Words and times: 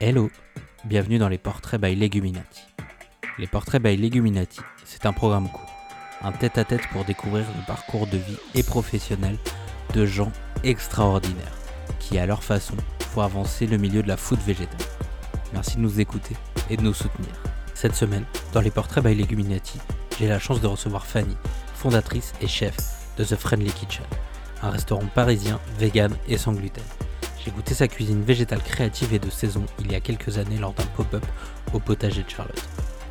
Hello, 0.00 0.30
bienvenue 0.84 1.18
dans 1.18 1.28
les 1.28 1.38
portraits 1.38 1.80
by 1.80 1.96
Leguminati. 1.96 2.62
Les 3.36 3.48
portraits 3.48 3.82
by 3.82 3.96
Leguminati, 3.96 4.60
c'est 4.84 5.06
un 5.06 5.12
programme 5.12 5.48
court, 5.48 5.74
un 6.22 6.30
tête-à-tête 6.30 6.86
pour 6.92 7.04
découvrir 7.04 7.44
le 7.56 7.66
parcours 7.66 8.06
de 8.06 8.16
vie 8.16 8.38
et 8.54 8.62
professionnel 8.62 9.36
de 9.94 10.06
gens 10.06 10.30
extraordinaires 10.62 11.58
qui, 11.98 12.16
à 12.16 12.26
leur 12.26 12.44
façon, 12.44 12.76
font 13.12 13.22
avancer 13.22 13.66
le 13.66 13.76
milieu 13.76 14.04
de 14.04 14.06
la 14.06 14.16
food 14.16 14.38
végétale. 14.46 14.86
Merci 15.52 15.78
de 15.78 15.82
nous 15.82 15.98
écouter 15.98 16.36
et 16.70 16.76
de 16.76 16.82
nous 16.82 16.94
soutenir. 16.94 17.32
Cette 17.74 17.96
semaine, 17.96 18.24
dans 18.52 18.60
les 18.60 18.70
portraits 18.70 19.02
by 19.02 19.16
Leguminati, 19.16 19.80
j'ai 20.20 20.28
la 20.28 20.38
chance 20.38 20.60
de 20.60 20.68
recevoir 20.68 21.06
Fanny, 21.06 21.36
fondatrice 21.74 22.34
et 22.40 22.46
chef 22.46 22.76
de 23.16 23.24
The 23.24 23.34
Friendly 23.34 23.72
Kitchen, 23.72 24.06
un 24.62 24.70
restaurant 24.70 25.08
parisien, 25.12 25.58
vegan 25.76 26.16
et 26.28 26.38
sans 26.38 26.52
gluten. 26.52 26.84
J'ai 27.44 27.50
goûté 27.50 27.74
sa 27.74 27.88
cuisine 27.88 28.22
végétale 28.22 28.62
créative 28.62 29.14
et 29.14 29.18
de 29.18 29.30
saison 29.30 29.64
il 29.80 29.92
y 29.92 29.94
a 29.94 30.00
quelques 30.00 30.38
années 30.38 30.58
lors 30.58 30.72
d'un 30.72 30.86
pop-up 30.96 31.24
au 31.72 31.78
potager 31.78 32.22
de 32.22 32.30
Charlotte. 32.30 32.68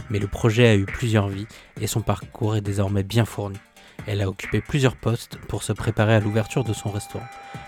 Mais 0.10 0.20
le 0.20 0.28
projet 0.28 0.68
a 0.68 0.76
eu 0.76 0.86
plusieurs 0.86 1.28
vies 1.28 1.48
et 1.82 1.88
son 1.88 2.02
parcours 2.02 2.56
est 2.56 2.62
désormais 2.62 3.04
bien 3.04 3.26
fourni. 3.26 3.58
Elle 4.06 4.22
a 4.22 4.30
occupé 4.30 4.62
plusieurs 4.62 4.96
postes 4.96 5.38
pour 5.48 5.64
se 5.64 5.74
préparer 5.74 6.16
à 6.16 6.20
l'ouverture 6.20 6.64
de 6.64 6.74
son 6.74 6.90
restaurant. 6.90 7.26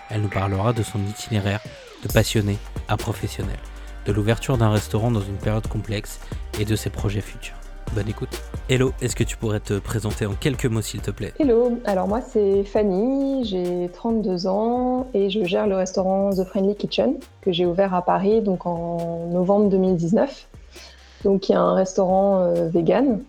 Elle 0.08 0.22
nous 0.22 0.28
parlera 0.28 0.72
de 0.72 0.82
son 0.82 1.04
itinéraire 1.06 1.60
de 2.02 2.08
passionné 2.08 2.56
à 2.88 2.96
professionnel, 2.96 3.58
de 4.06 4.12
l'ouverture 4.12 4.56
d'un 4.56 4.70
restaurant 4.70 5.10
dans 5.10 5.20
une 5.20 5.36
période 5.36 5.66
complexe 5.66 6.20
et 6.58 6.64
de 6.64 6.76
ses 6.76 6.90
projets 6.90 7.20
futurs. 7.20 7.59
Bonne 7.92 8.08
écoute. 8.08 8.40
Hello, 8.68 8.92
est-ce 9.02 9.16
que 9.16 9.24
tu 9.24 9.36
pourrais 9.36 9.58
te 9.58 9.80
présenter 9.80 10.24
en 10.24 10.34
quelques 10.34 10.66
mots 10.66 10.80
s'il 10.80 11.00
te 11.00 11.10
plaît? 11.10 11.32
Hello, 11.40 11.76
alors 11.84 12.06
moi 12.06 12.20
c'est 12.20 12.62
Fanny, 12.62 13.44
j'ai 13.44 13.90
32 13.92 14.46
ans 14.46 15.08
et 15.12 15.28
je 15.28 15.42
gère 15.42 15.66
le 15.66 15.74
restaurant 15.74 16.30
The 16.30 16.44
Friendly 16.44 16.76
Kitchen 16.76 17.14
que 17.40 17.50
j'ai 17.50 17.66
ouvert 17.66 17.92
à 17.92 18.02
Paris 18.02 18.42
donc 18.42 18.64
en 18.64 19.26
novembre 19.32 19.70
2019. 19.70 20.46
Donc 21.24 21.48
il 21.48 21.52
y 21.52 21.54
a 21.56 21.60
un 21.60 21.74
restaurant 21.74 22.42
euh, 22.42 22.68
vegan, 22.68 23.22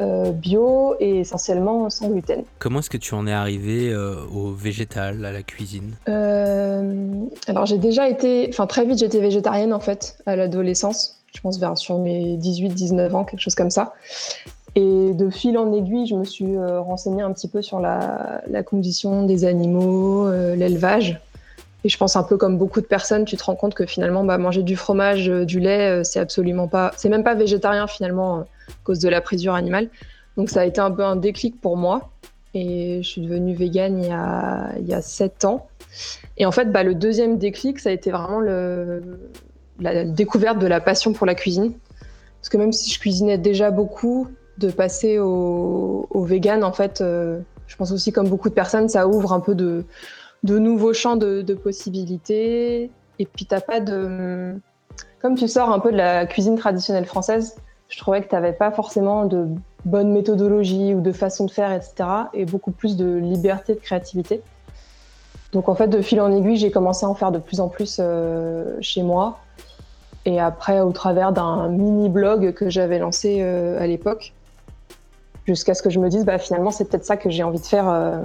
euh, 0.00 0.30
bio 0.30 0.94
et 1.00 1.18
essentiellement 1.18 1.90
sans 1.90 2.08
gluten. 2.08 2.44
Comment 2.60 2.78
est-ce 2.78 2.90
que 2.90 2.98
tu 2.98 3.14
en 3.14 3.26
es 3.26 3.32
arrivé 3.32 3.90
euh, 3.90 4.14
au 4.32 4.52
végétal, 4.52 5.24
à 5.24 5.32
la 5.32 5.42
cuisine? 5.42 5.96
Alors 6.06 7.66
j'ai 7.66 7.78
déjà 7.78 8.08
été, 8.08 8.46
enfin 8.48 8.68
très 8.68 8.84
vite 8.84 8.98
j'étais 8.98 9.20
végétarienne 9.20 9.72
en 9.72 9.80
fait 9.80 10.18
à 10.26 10.36
l'adolescence 10.36 11.21
je 11.34 11.40
pense 11.40 11.58
vers 11.58 11.76
sur 11.78 11.98
mes 11.98 12.36
18-19 12.36 13.12
ans, 13.12 13.24
quelque 13.24 13.40
chose 13.40 13.54
comme 13.54 13.70
ça. 13.70 13.94
Et 14.74 15.12
de 15.12 15.28
fil 15.28 15.58
en 15.58 15.72
aiguille, 15.72 16.06
je 16.06 16.14
me 16.14 16.24
suis 16.24 16.56
euh, 16.56 16.80
renseignée 16.80 17.22
un 17.22 17.32
petit 17.32 17.48
peu 17.48 17.60
sur 17.60 17.78
la, 17.80 18.42
condition 18.64 19.24
des 19.24 19.44
animaux, 19.44 20.26
euh, 20.26 20.56
l'élevage. 20.56 21.20
Et 21.84 21.88
je 21.88 21.98
pense 21.98 22.16
un 22.16 22.22
peu 22.22 22.36
comme 22.36 22.58
beaucoup 22.58 22.80
de 22.80 22.86
personnes, 22.86 23.24
tu 23.24 23.36
te 23.36 23.42
rends 23.44 23.56
compte 23.56 23.74
que 23.74 23.84
finalement, 23.84 24.24
bah, 24.24 24.38
manger 24.38 24.62
du 24.62 24.76
fromage, 24.76 25.28
euh, 25.28 25.44
du 25.44 25.58
lait, 25.60 26.04
c'est 26.04 26.20
absolument 26.20 26.68
pas, 26.68 26.92
c'est 26.96 27.08
même 27.08 27.24
pas 27.24 27.34
végétarien 27.34 27.86
finalement 27.86 28.40
à 28.40 28.46
cause 28.84 29.00
de 29.00 29.08
la 29.08 29.20
présure 29.20 29.54
animale. 29.54 29.88
Donc 30.36 30.48
ça 30.48 30.60
a 30.60 30.64
été 30.64 30.80
un 30.80 30.90
peu 30.90 31.04
un 31.04 31.16
déclic 31.16 31.60
pour 31.60 31.76
moi. 31.76 32.10
Et 32.54 33.02
je 33.02 33.08
suis 33.08 33.22
devenue 33.22 33.54
végane 33.54 34.02
il 34.02 34.08
y 34.08 34.12
a, 34.12 34.72
il 34.78 34.86
y 34.86 34.94
a 34.94 35.00
7 35.00 35.46
ans. 35.46 35.68
Et 36.36 36.46
en 36.46 36.52
fait, 36.52 36.66
bah, 36.66 36.82
le 36.82 36.94
deuxième 36.94 37.38
déclic, 37.38 37.78
ça 37.78 37.88
a 37.88 37.92
été 37.92 38.10
vraiment 38.10 38.40
le, 38.40 39.02
la 39.82 40.04
découverte 40.04 40.58
de 40.58 40.66
la 40.66 40.80
passion 40.80 41.12
pour 41.12 41.26
la 41.26 41.34
cuisine. 41.34 41.72
Parce 42.40 42.48
que 42.48 42.56
même 42.56 42.72
si 42.72 42.90
je 42.90 42.98
cuisinais 42.98 43.38
déjà 43.38 43.70
beaucoup, 43.70 44.28
de 44.58 44.70
passer 44.70 45.18
au, 45.18 46.06
vegan, 46.14 46.64
en 46.64 46.72
fait, 46.72 47.00
euh, 47.00 47.40
je 47.66 47.76
pense 47.76 47.92
aussi 47.92 48.12
comme 48.12 48.28
beaucoup 48.28 48.48
de 48.48 48.54
personnes, 48.54 48.88
ça 48.88 49.06
ouvre 49.08 49.32
un 49.32 49.40
peu 49.40 49.54
de, 49.54 49.84
de 50.42 50.58
nouveaux 50.58 50.92
champs 50.92 51.16
de, 51.16 51.54
possibilités. 51.54 52.90
Et 53.18 53.26
puis 53.26 53.46
t'as 53.46 53.60
pas 53.60 53.80
de... 53.80 54.54
Comme 55.20 55.36
tu 55.36 55.46
sors 55.48 55.70
un 55.70 55.78
peu 55.78 55.92
de 55.92 55.96
la 55.96 56.26
cuisine 56.26 56.56
traditionnelle 56.56 57.06
française, 57.06 57.56
je 57.88 57.98
trouvais 57.98 58.22
que 58.22 58.28
tu 58.28 58.34
n'avais 58.34 58.52
pas 58.52 58.70
forcément 58.70 59.26
de 59.26 59.46
bonne 59.84 60.12
méthodologie 60.12 60.94
ou 60.94 61.00
de 61.00 61.12
façon 61.12 61.46
de 61.46 61.50
faire, 61.50 61.72
etc. 61.72 61.94
Et 62.34 62.44
beaucoup 62.44 62.72
plus 62.72 62.96
de 62.96 63.16
liberté 63.16 63.74
de 63.74 63.80
créativité. 63.80 64.42
Donc 65.52 65.68
en 65.68 65.74
fait, 65.74 65.88
de 65.88 66.00
fil 66.00 66.20
en 66.20 66.32
aiguille, 66.32 66.56
j'ai 66.56 66.70
commencé 66.70 67.04
à 67.04 67.08
en 67.08 67.14
faire 67.14 67.30
de 67.30 67.38
plus 67.38 67.60
en 67.60 67.68
plus 67.68 67.98
euh, 68.00 68.76
chez 68.80 69.02
moi. 69.02 69.38
Et 70.24 70.40
après, 70.40 70.80
au 70.80 70.92
travers 70.92 71.32
d'un 71.32 71.68
mini 71.68 72.08
blog 72.08 72.52
que 72.52 72.70
j'avais 72.70 72.98
lancé 72.98 73.38
euh, 73.40 73.80
à 73.82 73.86
l'époque, 73.86 74.32
jusqu'à 75.46 75.74
ce 75.74 75.82
que 75.82 75.90
je 75.90 75.98
me 75.98 76.08
dise, 76.08 76.24
bah, 76.24 76.38
finalement, 76.38 76.70
c'est 76.70 76.84
peut-être 76.88 77.04
ça 77.04 77.16
que 77.16 77.28
j'ai 77.28 77.42
envie 77.42 77.60
de 77.60 77.66
faire 77.66 77.88
euh, 77.88 78.22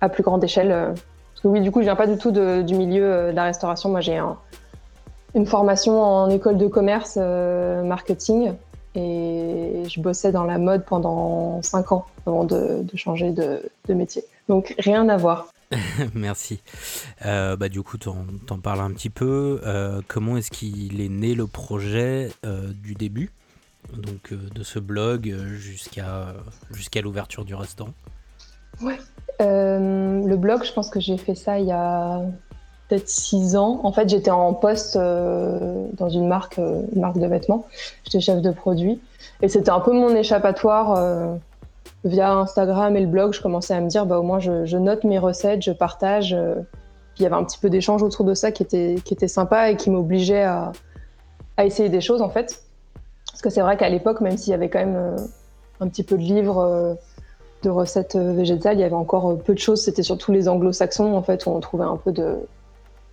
à 0.00 0.08
plus 0.08 0.22
grande 0.22 0.44
échelle. 0.44 0.68
Parce 0.68 1.42
que 1.42 1.48
oui, 1.48 1.60
du 1.60 1.70
coup, 1.70 1.80
je 1.80 1.84
viens 1.84 1.96
pas 1.96 2.06
du 2.06 2.16
tout 2.16 2.30
du 2.30 2.74
milieu 2.74 3.30
de 3.30 3.36
la 3.36 3.44
restauration. 3.44 3.88
Moi, 3.88 4.00
j'ai 4.00 4.20
une 5.34 5.46
formation 5.46 6.00
en 6.00 6.30
école 6.30 6.58
de 6.58 6.68
commerce 6.68 7.16
marketing 7.16 8.52
et 8.94 9.82
je 9.88 10.00
bossais 10.00 10.30
dans 10.30 10.44
la 10.44 10.58
mode 10.58 10.84
pendant 10.84 11.60
5 11.62 11.90
ans 11.90 12.06
avant 12.26 12.44
de, 12.44 12.84
changer 12.94 13.32
de 13.32 13.94
métier. 13.94 14.22
Donc, 14.48 14.74
rien 14.78 15.08
à 15.08 15.16
voir. 15.16 15.48
Merci. 16.14 16.60
Euh, 17.24 17.56
bah, 17.56 17.68
du 17.68 17.82
coup, 17.82 17.98
tu 17.98 18.08
en, 18.08 18.58
parles 18.62 18.80
un 18.80 18.90
petit 18.92 19.10
peu. 19.10 19.60
Euh, 19.64 20.00
comment 20.08 20.36
est-ce 20.36 20.50
qu'il 20.50 21.00
est 21.00 21.08
né 21.08 21.34
le 21.34 21.46
projet 21.46 22.30
euh, 22.44 22.72
du 22.72 22.94
début, 22.94 23.32
donc 23.92 24.32
de 24.32 24.62
ce 24.62 24.78
blog 24.78 25.34
jusqu'à 25.56 26.34
jusqu'à 26.72 27.00
l'ouverture 27.00 27.44
du 27.44 27.54
restaurant? 27.54 27.92
Ouais. 28.80 28.98
le 29.40 30.36
blog, 30.36 30.64
je 30.64 30.72
pense 30.72 30.90
que 30.90 31.00
j'ai 31.00 31.16
fait 31.16 31.34
ça 31.34 31.60
il 31.60 31.66
y 31.66 31.72
a 31.72 32.22
peut-être 32.88 33.08
six 33.08 33.56
ans. 33.56 33.80
En 33.84 33.92
fait, 33.92 34.08
j'étais 34.08 34.30
en 34.30 34.52
poste 34.52 34.96
dans 34.96 36.08
une 36.08 36.26
marque, 36.26 36.58
une 36.58 37.00
marque 37.00 37.18
de 37.18 37.26
vêtements. 37.26 37.66
J'étais 38.04 38.20
chef 38.20 38.42
de 38.42 38.50
produit. 38.50 39.00
Et 39.42 39.48
c'était 39.48 39.70
un 39.70 39.80
peu 39.80 39.92
mon 39.92 40.14
échappatoire 40.14 41.38
via 42.04 42.32
Instagram 42.32 42.96
et 42.96 43.00
le 43.00 43.06
blog, 43.06 43.32
je 43.32 43.40
commençais 43.40 43.74
à 43.74 43.80
me 43.80 43.88
dire, 43.88 44.06
bah, 44.06 44.18
au 44.18 44.22
moins, 44.22 44.38
je, 44.38 44.76
note 44.76 45.04
mes 45.04 45.18
recettes, 45.18 45.62
je 45.62 45.72
partage. 45.72 46.34
Euh, 46.34 46.56
il 47.18 47.22
y 47.22 47.26
avait 47.26 47.34
un 47.34 47.44
petit 47.44 47.58
peu 47.58 47.70
d'échange 47.70 48.02
autour 48.02 48.24
de 48.24 48.34
ça 48.34 48.52
qui 48.52 48.62
était, 48.62 48.96
qui 49.04 49.14
était 49.14 49.28
sympa 49.28 49.70
et 49.70 49.76
qui 49.76 49.90
m'obligeait 49.90 50.42
à, 50.42 50.72
à, 51.56 51.64
essayer 51.64 51.88
des 51.88 52.00
choses, 52.00 52.22
en 52.22 52.28
fait. 52.28 52.62
Parce 53.30 53.40
que 53.40 53.50
c'est 53.50 53.62
vrai 53.62 53.76
qu'à 53.76 53.88
l'époque, 53.88 54.20
même 54.20 54.36
s'il 54.36 54.50
y 54.50 54.54
avait 54.54 54.68
quand 54.68 54.80
même 54.80 54.96
euh, 54.96 55.16
un 55.80 55.88
petit 55.88 56.02
peu 56.02 56.16
de 56.16 56.22
livres 56.22 56.58
euh, 56.58 56.94
de 57.62 57.70
recettes 57.70 58.16
végétales, 58.16 58.76
il 58.76 58.80
y 58.80 58.84
avait 58.84 58.94
encore 58.94 59.38
peu 59.38 59.54
de 59.54 59.58
choses. 59.58 59.82
C'était 59.82 60.02
surtout 60.02 60.32
les 60.32 60.48
anglo-saxons, 60.48 61.14
en 61.14 61.22
fait, 61.22 61.46
où 61.46 61.50
on 61.50 61.60
trouvait 61.60 61.84
un 61.84 61.96
peu 61.96 62.12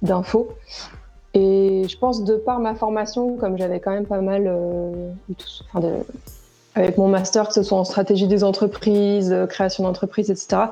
d'infos. 0.01 0.49
Et 1.33 1.85
je 1.87 1.97
pense, 1.97 2.25
de 2.25 2.35
par 2.35 2.59
ma 2.59 2.75
formation, 2.75 3.37
comme 3.37 3.57
j'avais 3.57 3.79
quand 3.79 3.91
même 3.91 4.05
pas 4.05 4.19
mal 4.19 4.43
de, 4.43 6.03
avec 6.75 6.97
mon 6.97 7.07
master, 7.07 7.47
que 7.47 7.53
ce 7.53 7.63
soit 7.63 7.77
en 7.77 7.83
stratégie 7.83 8.27
des 8.27 8.43
entreprises, 8.43 9.31
euh, 9.31 9.45
création 9.45 9.83
d'entreprises, 9.83 10.29
etc. 10.29 10.63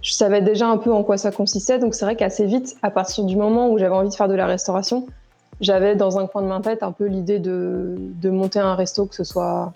Je 0.00 0.12
savais 0.12 0.40
déjà 0.40 0.66
un 0.66 0.78
peu 0.78 0.92
en 0.92 1.02
quoi 1.02 1.16
ça 1.16 1.30
consistait, 1.30 1.78
donc 1.78 1.94
c'est 1.94 2.04
vrai 2.04 2.16
qu'assez 2.16 2.46
vite, 2.46 2.76
à 2.82 2.90
partir 2.90 3.24
du 3.24 3.36
moment 3.36 3.70
où 3.70 3.78
j'avais 3.78 3.94
envie 3.94 4.08
de 4.08 4.14
faire 4.14 4.28
de 4.28 4.34
la 4.34 4.46
restauration, 4.46 5.06
j'avais 5.60 5.94
dans 5.94 6.18
un 6.18 6.26
coin 6.26 6.42
de 6.42 6.48
ma 6.48 6.60
tête 6.60 6.82
un 6.82 6.92
peu 6.92 7.06
l'idée 7.06 7.38
de, 7.38 7.96
de, 7.98 8.30
monter 8.30 8.58
un 8.58 8.74
resto, 8.74 9.06
que 9.06 9.14
ce 9.14 9.24
soit 9.24 9.72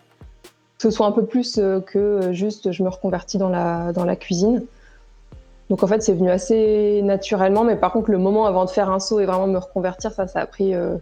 que 0.78 0.82
ce 0.82 0.90
soit 0.90 1.06
un 1.06 1.12
peu 1.12 1.24
plus 1.24 1.58
euh, 1.58 1.80
que 1.80 2.32
juste 2.32 2.72
je 2.72 2.82
me 2.82 2.88
reconvertis 2.88 3.38
dans 3.38 3.48
la, 3.48 3.92
dans 3.92 4.04
la 4.04 4.16
cuisine. 4.16 4.64
Donc 5.70 5.82
en 5.82 5.86
fait, 5.86 6.02
c'est 6.02 6.12
venu 6.12 6.30
assez 6.30 7.00
naturellement, 7.02 7.64
mais 7.64 7.76
par 7.76 7.92
contre, 7.92 8.10
le 8.10 8.18
moment 8.18 8.46
avant 8.46 8.64
de 8.64 8.70
faire 8.70 8.90
un 8.90 9.00
saut 9.00 9.20
et 9.20 9.26
vraiment 9.26 9.46
me 9.46 9.58
reconvertir, 9.58 10.12
ça, 10.12 10.26
ça 10.26 10.40
a 10.40 10.46
pris, 10.46 10.74
euh, 10.74 10.96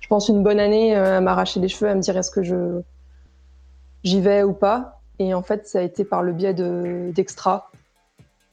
je 0.00 0.08
pense, 0.08 0.28
une 0.28 0.42
bonne 0.42 0.60
année 0.60 0.94
à 0.94 1.20
m'arracher 1.20 1.60
les 1.60 1.68
cheveux, 1.68 1.90
à 1.90 1.94
me 1.94 2.00
dire 2.00 2.16
est-ce 2.16 2.30
que 2.30 2.42
je 2.42 2.82
j'y 4.04 4.20
vais 4.20 4.42
ou 4.42 4.52
pas. 4.52 5.00
Et 5.18 5.34
en 5.34 5.42
fait, 5.42 5.66
ça 5.66 5.78
a 5.78 5.82
été 5.82 6.04
par 6.04 6.22
le 6.22 6.32
biais 6.32 6.54
d'Extra. 6.54 7.70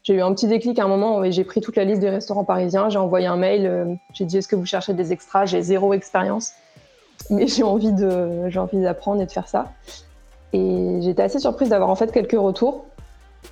j'ai 0.03 0.15
eu 0.15 0.21
un 0.21 0.33
petit 0.33 0.47
déclic 0.47 0.77
à 0.79 0.85
un 0.85 0.87
moment 0.87 1.17
où 1.17 1.31
j'ai 1.31 1.43
pris 1.43 1.61
toute 1.61 1.75
la 1.75 1.83
liste 1.83 2.01
des 2.01 2.09
restaurants 2.09 2.43
parisiens, 2.43 2.89
j'ai 2.89 2.99
envoyé 2.99 3.27
un 3.27 3.37
mail, 3.37 3.65
euh, 3.65 3.93
j'ai 4.13 4.25
dit 4.25 4.37
est-ce 4.37 4.47
que 4.47 4.55
vous 4.55 4.65
cherchez 4.65 4.93
des 4.93 5.11
extras? 5.11 5.45
J'ai 5.45 5.61
zéro 5.61 5.93
expérience, 5.93 6.51
mais 7.29 7.47
j'ai 7.47 7.63
envie 7.63 7.93
j'ai 8.47 8.59
envie 8.59 8.81
d'apprendre 8.81 9.21
et 9.21 9.25
de 9.25 9.31
faire 9.31 9.47
ça. 9.47 9.71
Et 10.53 10.99
j'étais 11.01 11.23
assez 11.23 11.39
surprise 11.39 11.69
d'avoir 11.69 11.89
en 11.89 11.95
fait 11.95 12.11
quelques 12.11 12.39
retours. 12.39 12.85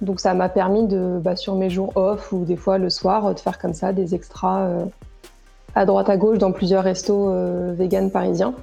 Donc 0.02 0.20
ça 0.20 0.34
m'a 0.34 0.50
permis 0.50 0.86
de, 0.88 1.20
bah, 1.22 1.36
sur 1.36 1.56
mes 1.56 1.70
jours 1.70 1.92
off 1.96 2.32
ou 2.32 2.46
des 2.46 2.56
fois 2.56 2.78
le 2.78 2.90
soir, 2.90 3.34
de 3.34 3.40
faire 3.40 3.58
comme 3.58 3.74
ça 3.74 3.94
des 3.94 4.16
extras 4.16 4.66
euh, 4.66 4.86
à 5.76 5.86
droite 5.86 6.10
à 6.10 6.18
gauche 6.18 6.38
dans 6.38 6.52
plusieurs 6.52 6.84
restos 6.84 7.30
euh, 7.30 7.74
vegan 7.76 8.12
parisiens. 8.12 8.54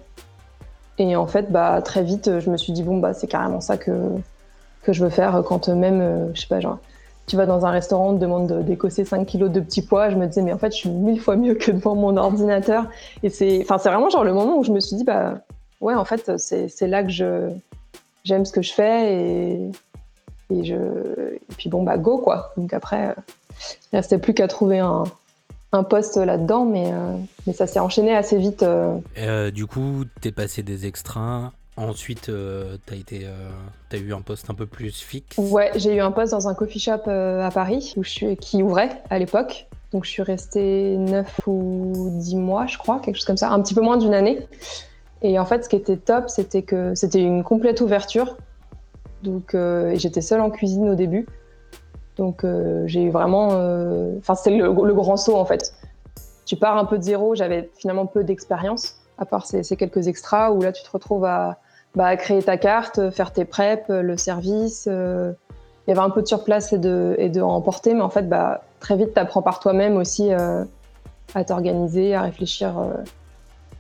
Et 0.98 1.16
en 1.16 1.26
fait, 1.26 1.50
bah, 1.50 1.82
très 1.82 2.02
vite, 2.02 2.38
je 2.40 2.50
me 2.50 2.56
suis 2.56 2.72
dit, 2.72 2.82
bon, 2.82 2.98
bah, 2.98 3.14
c'est 3.14 3.26
carrément 3.26 3.60
ça 3.60 3.76
que, 3.76 3.90
que 4.82 4.92
je 4.92 5.02
veux 5.02 5.10
faire 5.10 5.42
quand 5.44 5.68
même, 5.68 6.00
euh, 6.00 6.34
je 6.34 6.42
sais 6.42 6.46
pas, 6.46 6.60
genre, 6.60 6.78
tu 7.26 7.36
vas 7.36 7.46
dans 7.46 7.64
un 7.66 7.70
restaurant, 7.70 8.10
on 8.10 8.14
te 8.14 8.20
demande 8.20 8.64
d'écosser 8.64 9.04
5 9.04 9.24
kilos 9.26 9.50
de 9.50 9.60
petits 9.60 9.82
pois. 9.82 10.10
Je 10.10 10.16
me 10.16 10.26
disais, 10.26 10.42
mais 10.42 10.52
en 10.52 10.58
fait, 10.58 10.72
je 10.72 10.76
suis 10.76 10.90
mille 10.90 11.20
fois 11.20 11.36
mieux 11.36 11.54
que 11.54 11.70
devant 11.70 11.94
mon 11.94 12.16
ordinateur. 12.16 12.86
Et 13.22 13.30
c'est, 13.30 13.60
enfin, 13.62 13.78
c'est 13.78 13.88
vraiment 13.88 14.10
genre 14.10 14.24
le 14.24 14.34
moment 14.34 14.58
où 14.58 14.64
je 14.64 14.70
me 14.70 14.80
suis 14.80 14.96
dit, 14.96 15.04
bah, 15.04 15.38
ouais, 15.80 15.94
en 15.94 16.04
fait, 16.04 16.36
c'est, 16.36 16.86
là 16.86 17.02
que 17.02 17.10
je, 17.10 17.48
j'aime 18.24 18.44
ce 18.44 18.52
que 18.52 18.62
je 18.62 18.72
fais 18.72 19.14
et, 19.14 19.70
et 20.50 20.64
je, 20.64 20.74
et 20.74 21.54
puis 21.56 21.70
bon, 21.70 21.82
bah, 21.82 21.96
go, 21.96 22.18
quoi. 22.18 22.52
Donc 22.56 22.74
après, 22.74 23.14
il 23.92 23.96
restait 23.96 24.18
plus 24.18 24.34
qu'à 24.34 24.46
trouver 24.46 24.80
un, 24.80 25.04
un 25.74 25.82
poste 25.82 26.16
là-dedans, 26.16 26.64
mais, 26.64 26.92
mais 27.46 27.52
ça 27.52 27.66
s'est 27.66 27.80
enchaîné 27.80 28.14
assez 28.14 28.38
vite. 28.38 28.64
du 29.52 29.66
coup, 29.66 30.04
tu 30.20 30.28
es 30.28 30.32
passé 30.32 30.62
des 30.62 30.86
extras 30.86 31.50
Ensuite, 31.76 32.28
euh, 32.28 32.76
tu 32.86 32.94
as, 32.94 32.96
été, 32.96 33.26
as 33.92 33.96
eu 33.96 34.12
un 34.14 34.20
poste 34.20 34.48
un 34.48 34.54
peu 34.54 34.66
plus 34.66 35.00
fixe 35.00 35.36
Ouais, 35.38 35.72
j'ai 35.74 35.96
eu 35.96 36.00
un 36.00 36.12
poste 36.12 36.30
dans 36.30 36.46
un 36.46 36.54
coffee 36.54 36.78
shop 36.78 37.08
à 37.08 37.50
Paris 37.52 37.94
où 37.96 38.04
je 38.04 38.10
suis, 38.10 38.36
qui 38.36 38.62
ouvrait 38.62 39.02
à 39.10 39.18
l'époque. 39.18 39.66
Donc 39.90 40.04
je 40.04 40.10
suis 40.10 40.22
restée 40.22 40.96
9 40.96 41.40
ou 41.46 42.10
10 42.12 42.36
mois, 42.36 42.66
je 42.66 42.78
crois, 42.78 43.00
quelque 43.00 43.16
chose 43.16 43.24
comme 43.24 43.36
ça, 43.36 43.50
un 43.50 43.60
petit 43.60 43.74
peu 43.74 43.80
moins 43.80 43.96
d'une 43.96 44.14
année. 44.14 44.46
Et 45.22 45.38
en 45.38 45.44
fait, 45.44 45.64
ce 45.64 45.68
qui 45.68 45.76
était 45.76 45.96
top, 45.96 46.28
c'était 46.28 46.62
que 46.62 46.94
c'était 46.94 47.22
une 47.22 47.42
complète 47.42 47.80
ouverture. 47.80 48.36
Donc 49.24 49.56
j'étais 49.94 50.20
seule 50.20 50.40
en 50.40 50.50
cuisine 50.50 50.88
au 50.88 50.94
début. 50.94 51.26
Donc 52.16 52.44
euh, 52.44 52.84
j'ai 52.86 53.10
vraiment. 53.10 53.50
Euh, 53.52 54.12
enfin, 54.18 54.34
c'était 54.34 54.56
le, 54.56 54.72
grand 54.72 55.16
saut 55.16 55.36
en 55.36 55.44
fait. 55.44 55.74
Tu 56.46 56.56
pars 56.56 56.76
un 56.76 56.84
peu 56.84 56.98
de 56.98 57.02
zéro, 57.02 57.34
j'avais 57.34 57.70
finalement 57.76 58.06
peu 58.06 58.22
d'expérience, 58.22 58.96
à 59.18 59.24
part 59.24 59.46
ces, 59.46 59.62
quelques 59.76 60.08
extras 60.08 60.50
où 60.50 60.60
là 60.60 60.72
tu 60.72 60.82
te 60.82 60.90
retrouves 60.90 61.24
à, 61.24 61.58
bah, 61.94 62.16
créer 62.16 62.42
ta 62.42 62.56
carte, 62.56 63.10
faire 63.10 63.32
tes 63.32 63.44
preps, 63.44 63.88
le 63.88 64.16
service. 64.16 64.86
Euh, 64.90 65.32
il 65.86 65.90
y 65.90 65.92
avait 65.92 66.02
un 66.02 66.10
peu 66.10 66.22
de 66.22 66.26
surplace 66.26 66.72
et 66.72 66.78
de, 66.78 67.14
et 67.18 67.40
emporter, 67.40 67.92
mais 67.92 68.00
en 68.00 68.08
fait, 68.08 68.28
bah, 68.28 68.62
très 68.80 68.96
vite, 68.96 69.12
tu 69.12 69.20
apprends 69.20 69.42
par 69.42 69.60
toi-même 69.60 69.96
aussi 69.96 70.30
à 70.32 71.44
t'organiser, 71.46 72.14
à 72.14 72.22
réfléchir 72.22 72.74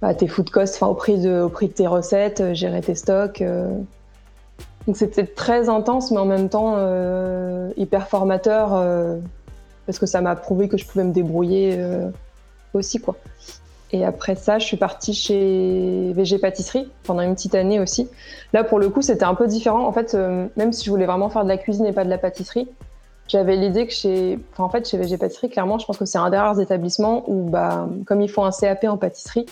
à 0.02 0.14
tes 0.14 0.26
food 0.26 0.50
costs, 0.50 0.82
au, 0.82 0.92
prix 0.92 1.18
de, 1.18 1.40
au 1.40 1.48
prix 1.48 1.68
de 1.68 1.72
tes 1.72 1.86
recettes, 1.86 2.52
gérer 2.52 2.82
tes 2.82 2.94
stocks. 2.94 3.42
Donc 4.86 4.96
c'était 4.96 5.26
très 5.26 5.68
intense, 5.68 6.10
mais 6.10 6.18
en 6.18 6.26
même 6.26 6.48
temps 6.48 6.74
euh, 6.76 7.70
hyper 7.76 8.08
formateur, 8.08 8.74
euh, 8.74 9.18
parce 9.86 9.98
que 9.98 10.06
ça 10.06 10.20
m'a 10.20 10.36
prouvé 10.36 10.68
que 10.68 10.76
je 10.76 10.86
pouvais 10.86 11.04
me 11.04 11.12
débrouiller 11.12 11.76
euh, 11.78 12.10
aussi. 12.74 13.00
quoi. 13.00 13.16
Et 13.92 14.04
après 14.04 14.34
ça, 14.34 14.58
je 14.58 14.66
suis 14.66 14.76
partie 14.76 15.14
chez 15.14 16.12
VG 16.14 16.38
Pâtisserie 16.38 16.90
pendant 17.04 17.22
une 17.22 17.34
petite 17.34 17.54
année 17.54 17.80
aussi. 17.80 18.08
Là, 18.52 18.64
pour 18.64 18.78
le 18.78 18.88
coup, 18.88 19.02
c'était 19.02 19.24
un 19.24 19.34
peu 19.34 19.46
différent. 19.46 19.86
En 19.86 19.92
fait, 19.92 20.14
même 20.56 20.72
si 20.72 20.84
je 20.84 20.90
voulais 20.90 21.06
vraiment 21.06 21.30
faire 21.30 21.44
de 21.44 21.48
la 21.48 21.58
cuisine 21.58 21.86
et 21.86 21.92
pas 21.92 22.04
de 22.04 22.10
la 22.10 22.18
pâtisserie, 22.18 22.68
j'avais 23.28 23.54
l'idée 23.54 23.86
que 23.86 23.92
chez, 23.92 24.38
en 24.58 24.68
fait, 24.68 24.88
chez 24.88 24.98
VG 24.98 25.16
Pâtisserie, 25.16 25.48
clairement, 25.48 25.78
je 25.78 25.86
pense 25.86 25.96
que 25.96 26.06
c'est 26.06 26.18
un 26.18 26.28
des 26.28 26.36
rares 26.36 26.60
établissements 26.60 27.22
où, 27.28 27.48
bah, 27.48 27.88
comme 28.04 28.20
ils 28.20 28.28
font 28.28 28.44
un 28.44 28.50
CAP 28.50 28.84
en 28.84 28.96
pâtisserie, 28.96 29.46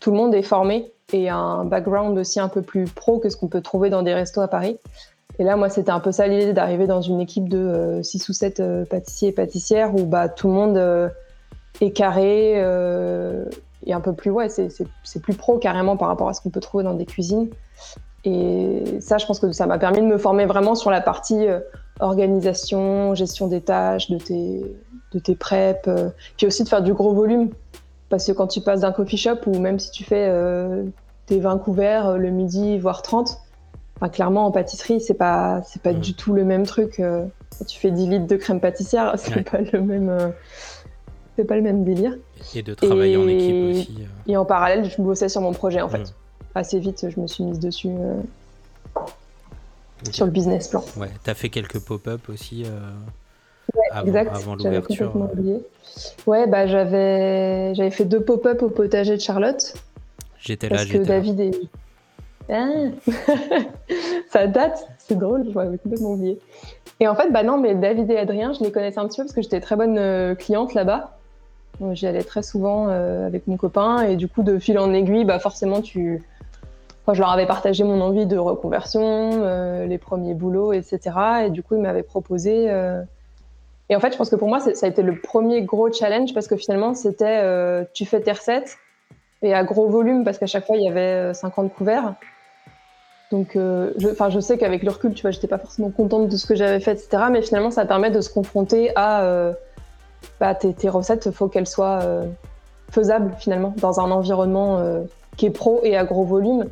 tout 0.00 0.10
le 0.10 0.16
monde 0.16 0.34
est 0.34 0.42
formé 0.42 0.90
et 1.12 1.28
un 1.28 1.64
background 1.64 2.18
aussi 2.18 2.40
un 2.40 2.48
peu 2.48 2.62
plus 2.62 2.84
pro 2.86 3.18
que 3.18 3.28
ce 3.28 3.36
qu'on 3.36 3.48
peut 3.48 3.60
trouver 3.60 3.90
dans 3.90 4.02
des 4.02 4.14
restos 4.14 4.40
à 4.40 4.48
Paris. 4.48 4.78
Et 5.38 5.44
là, 5.44 5.56
moi, 5.56 5.68
c'était 5.68 5.90
un 5.90 6.00
peu 6.00 6.12
ça 6.12 6.26
l'idée 6.26 6.52
d'arriver 6.52 6.86
dans 6.86 7.02
une 7.02 7.20
équipe 7.20 7.48
de 7.48 8.00
6 8.02 8.22
euh, 8.22 8.30
ou 8.30 8.32
7 8.32 8.60
euh, 8.60 8.84
pâtissiers 8.84 9.28
et 9.28 9.32
pâtissières 9.32 9.94
où 9.94 10.04
bah, 10.04 10.28
tout 10.28 10.48
le 10.48 10.54
monde 10.54 10.78
euh, 10.78 11.08
est 11.80 11.90
carré 11.90 12.54
et 13.88 13.92
un 13.92 14.00
peu 14.00 14.14
plus, 14.14 14.30
ouais, 14.30 14.48
c'est 14.48 15.22
plus 15.22 15.34
pro 15.34 15.58
carrément 15.58 15.96
par 15.96 16.08
rapport 16.08 16.28
à 16.28 16.34
ce 16.34 16.40
qu'on 16.40 16.50
peut 16.50 16.60
trouver 16.60 16.82
dans 16.82 16.94
des 16.94 17.04
cuisines. 17.04 17.50
Et 18.24 18.82
ça, 19.00 19.18
je 19.18 19.26
pense 19.26 19.38
que 19.38 19.52
ça 19.52 19.66
m'a 19.66 19.78
permis 19.78 20.00
de 20.00 20.06
me 20.06 20.18
former 20.18 20.46
vraiment 20.46 20.74
sur 20.74 20.90
la 20.90 21.00
partie 21.00 21.46
organisation, 22.00 23.14
gestion 23.14 23.46
des 23.46 23.60
tâches, 23.60 24.10
de 24.10 24.18
tes, 24.18 24.62
de 25.12 25.18
tes 25.18 25.36
puis 26.36 26.46
aussi 26.46 26.64
de 26.64 26.68
faire 26.68 26.82
du 26.82 26.94
gros 26.94 27.12
volume. 27.12 27.50
Parce 28.08 28.26
que 28.26 28.32
quand 28.32 28.46
tu 28.46 28.60
passes 28.60 28.80
d'un 28.80 28.92
coffee 28.92 29.16
shop 29.16 29.38
ou 29.46 29.58
même 29.58 29.78
si 29.78 29.90
tu 29.90 30.04
fais 30.04 30.28
euh, 30.28 30.84
tes 31.26 31.40
20 31.40 31.58
couverts 31.58 32.06
euh, 32.06 32.16
le 32.16 32.30
midi, 32.30 32.78
voire 32.78 33.02
30, 33.02 33.40
clairement 34.12 34.46
en 34.46 34.52
pâtisserie, 34.52 35.00
c'est 35.00 35.14
pas, 35.14 35.62
c'est 35.66 35.82
pas 35.82 35.92
mm. 35.92 36.00
du 36.00 36.14
tout 36.14 36.32
le 36.32 36.44
même 36.44 36.66
truc. 36.66 37.00
Euh. 37.00 37.26
quand 37.58 37.64
tu 37.64 37.78
fais 37.78 37.90
10 37.90 38.08
litres 38.08 38.26
de 38.26 38.36
crème 38.36 38.60
pâtissière, 38.60 39.14
c'est 39.16 39.48
pas 39.48 39.58
le 39.60 39.80
même. 39.80 40.32
c'est 41.36 41.44
pas 41.44 41.56
le 41.56 41.62
même 41.62 41.84
délire. 41.84 42.16
Et 42.54 42.62
de 42.62 42.74
travailler 42.74 43.16
en 43.16 43.26
équipe 43.26 43.76
aussi. 43.76 43.98
Et 44.26 44.36
en 44.36 44.44
parallèle, 44.44 44.88
je 44.88 45.02
bossais 45.02 45.28
sur 45.28 45.40
mon 45.40 45.52
projet 45.52 45.82
en 45.82 45.88
fait. 45.88 45.98
Mm. 45.98 46.12
Assez 46.54 46.78
vite, 46.78 47.06
je 47.10 47.20
me 47.20 47.26
suis 47.26 47.44
mise 47.44 47.58
dessus 47.58 47.90
sur 50.10 50.24
le 50.24 50.30
business 50.30 50.68
plan. 50.68 50.82
Ouais, 50.96 51.10
t'as 51.24 51.34
fait 51.34 51.50
quelques 51.50 51.80
pop-up 51.80 52.28
aussi 52.28 52.64
avant, 53.90 54.06
exact. 54.06 54.34
avant 54.34 54.54
l'ouverture. 54.54 55.12
Ouais, 56.26 56.46
bah 56.46 56.66
j'avais 56.66 57.74
j'avais 57.74 57.90
fait 57.90 58.04
deux 58.04 58.20
pop-up 58.20 58.62
au 58.62 58.68
potager 58.68 59.16
de 59.16 59.20
Charlotte. 59.20 59.74
J'étais 60.38 60.68
là, 60.68 60.84
que 60.84 60.98
David 60.98 61.40
est. 61.40 61.60
Ah 62.48 62.68
Ça 64.30 64.46
date, 64.46 64.88
c'est 64.98 65.18
drôle, 65.18 65.44
je 65.48 65.54
m'avais 65.54 65.78
complètement 65.78 66.12
oublié. 66.12 66.38
Et 67.00 67.08
en 67.08 67.14
fait, 67.14 67.30
bah 67.30 67.42
non, 67.42 67.58
mais 67.58 67.74
David 67.74 68.10
et 68.10 68.18
Adrien, 68.18 68.52
je 68.52 68.62
les 68.62 68.70
connaissais 68.70 68.98
un 68.98 69.06
petit 69.06 69.16
peu 69.16 69.24
parce 69.24 69.34
que 69.34 69.42
j'étais 69.42 69.60
très 69.60 69.76
bonne 69.76 69.98
euh, 69.98 70.34
cliente 70.34 70.74
là-bas. 70.74 71.16
J'y 71.92 72.06
allais 72.06 72.22
très 72.22 72.42
souvent 72.42 72.86
euh, 72.88 73.26
avec 73.26 73.46
mon 73.46 73.58
copain 73.58 74.02
et 74.02 74.16
du 74.16 74.28
coup, 74.28 74.42
de 74.42 74.58
fil 74.58 74.78
en 74.78 74.94
aiguille, 74.94 75.24
bah 75.24 75.38
forcément, 75.38 75.82
tu. 75.82 76.22
je 77.12 77.18
leur 77.18 77.30
avais 77.30 77.46
partagé 77.46 77.84
mon 77.84 78.00
envie 78.00 78.24
de 78.26 78.38
reconversion, 78.38 79.02
euh, 79.42 79.86
les 79.86 79.98
premiers 79.98 80.32
boulots, 80.32 80.72
etc. 80.72 81.00
Et 81.46 81.50
du 81.50 81.62
coup, 81.62 81.74
ils 81.74 81.82
m'avaient 81.82 82.02
proposé 82.02 82.70
et 83.88 83.94
en 83.96 84.00
fait, 84.00 84.12
je 84.12 84.18
pense 84.18 84.30
que 84.30 84.36
pour 84.36 84.48
moi, 84.48 84.58
ça 84.60 84.70
a 84.86 84.88
été 84.88 85.02
le 85.02 85.18
premier 85.20 85.62
gros 85.62 85.92
challenge 85.92 86.34
parce 86.34 86.48
que 86.48 86.56
finalement, 86.56 86.94
c'était 86.94 87.40
euh, 87.42 87.84
tu 87.94 88.04
fais 88.04 88.20
tes 88.20 88.32
recettes 88.32 88.78
et 89.42 89.54
à 89.54 89.62
gros 89.62 89.88
volume 89.88 90.24
parce 90.24 90.38
qu'à 90.38 90.46
chaque 90.46 90.66
fois, 90.66 90.76
il 90.76 90.82
y 90.82 90.88
avait 90.88 91.32
50 91.32 91.66
euh, 91.66 91.68
couverts. 91.68 92.14
Donc, 93.30 93.56
euh, 93.56 93.92
je, 93.98 94.40
sais 94.40 94.56
qu'avec 94.56 94.82
le 94.82 94.90
recul, 94.90 95.12
tu 95.14 95.22
vois, 95.22 95.30
j'étais 95.30 95.48
pas 95.48 95.58
forcément 95.58 95.90
contente 95.90 96.28
de 96.28 96.36
ce 96.36 96.46
que 96.46 96.54
j'avais 96.54 96.80
fait, 96.80 96.92
etc. 96.92 97.24
Mais 97.30 97.42
finalement, 97.42 97.70
ça 97.70 97.84
permet 97.84 98.10
de 98.10 98.20
se 98.20 98.30
confronter 98.30 98.90
à 98.96 99.22
euh, 99.22 99.52
bah, 100.40 100.54
tes, 100.54 100.72
tes, 100.72 100.88
recettes, 100.88 101.26
il 101.26 101.32
faut 101.32 101.48
qu'elles 101.48 101.66
soient 101.66 102.02
faisables 102.90 103.32
finalement 103.38 103.74
dans 103.78 103.98
un 103.98 104.10
environnement 104.12 104.80
qui 105.36 105.46
est 105.46 105.50
pro 105.50 105.80
et 105.82 105.96
à 105.96 106.04
gros 106.04 106.24
volume. 106.24 106.66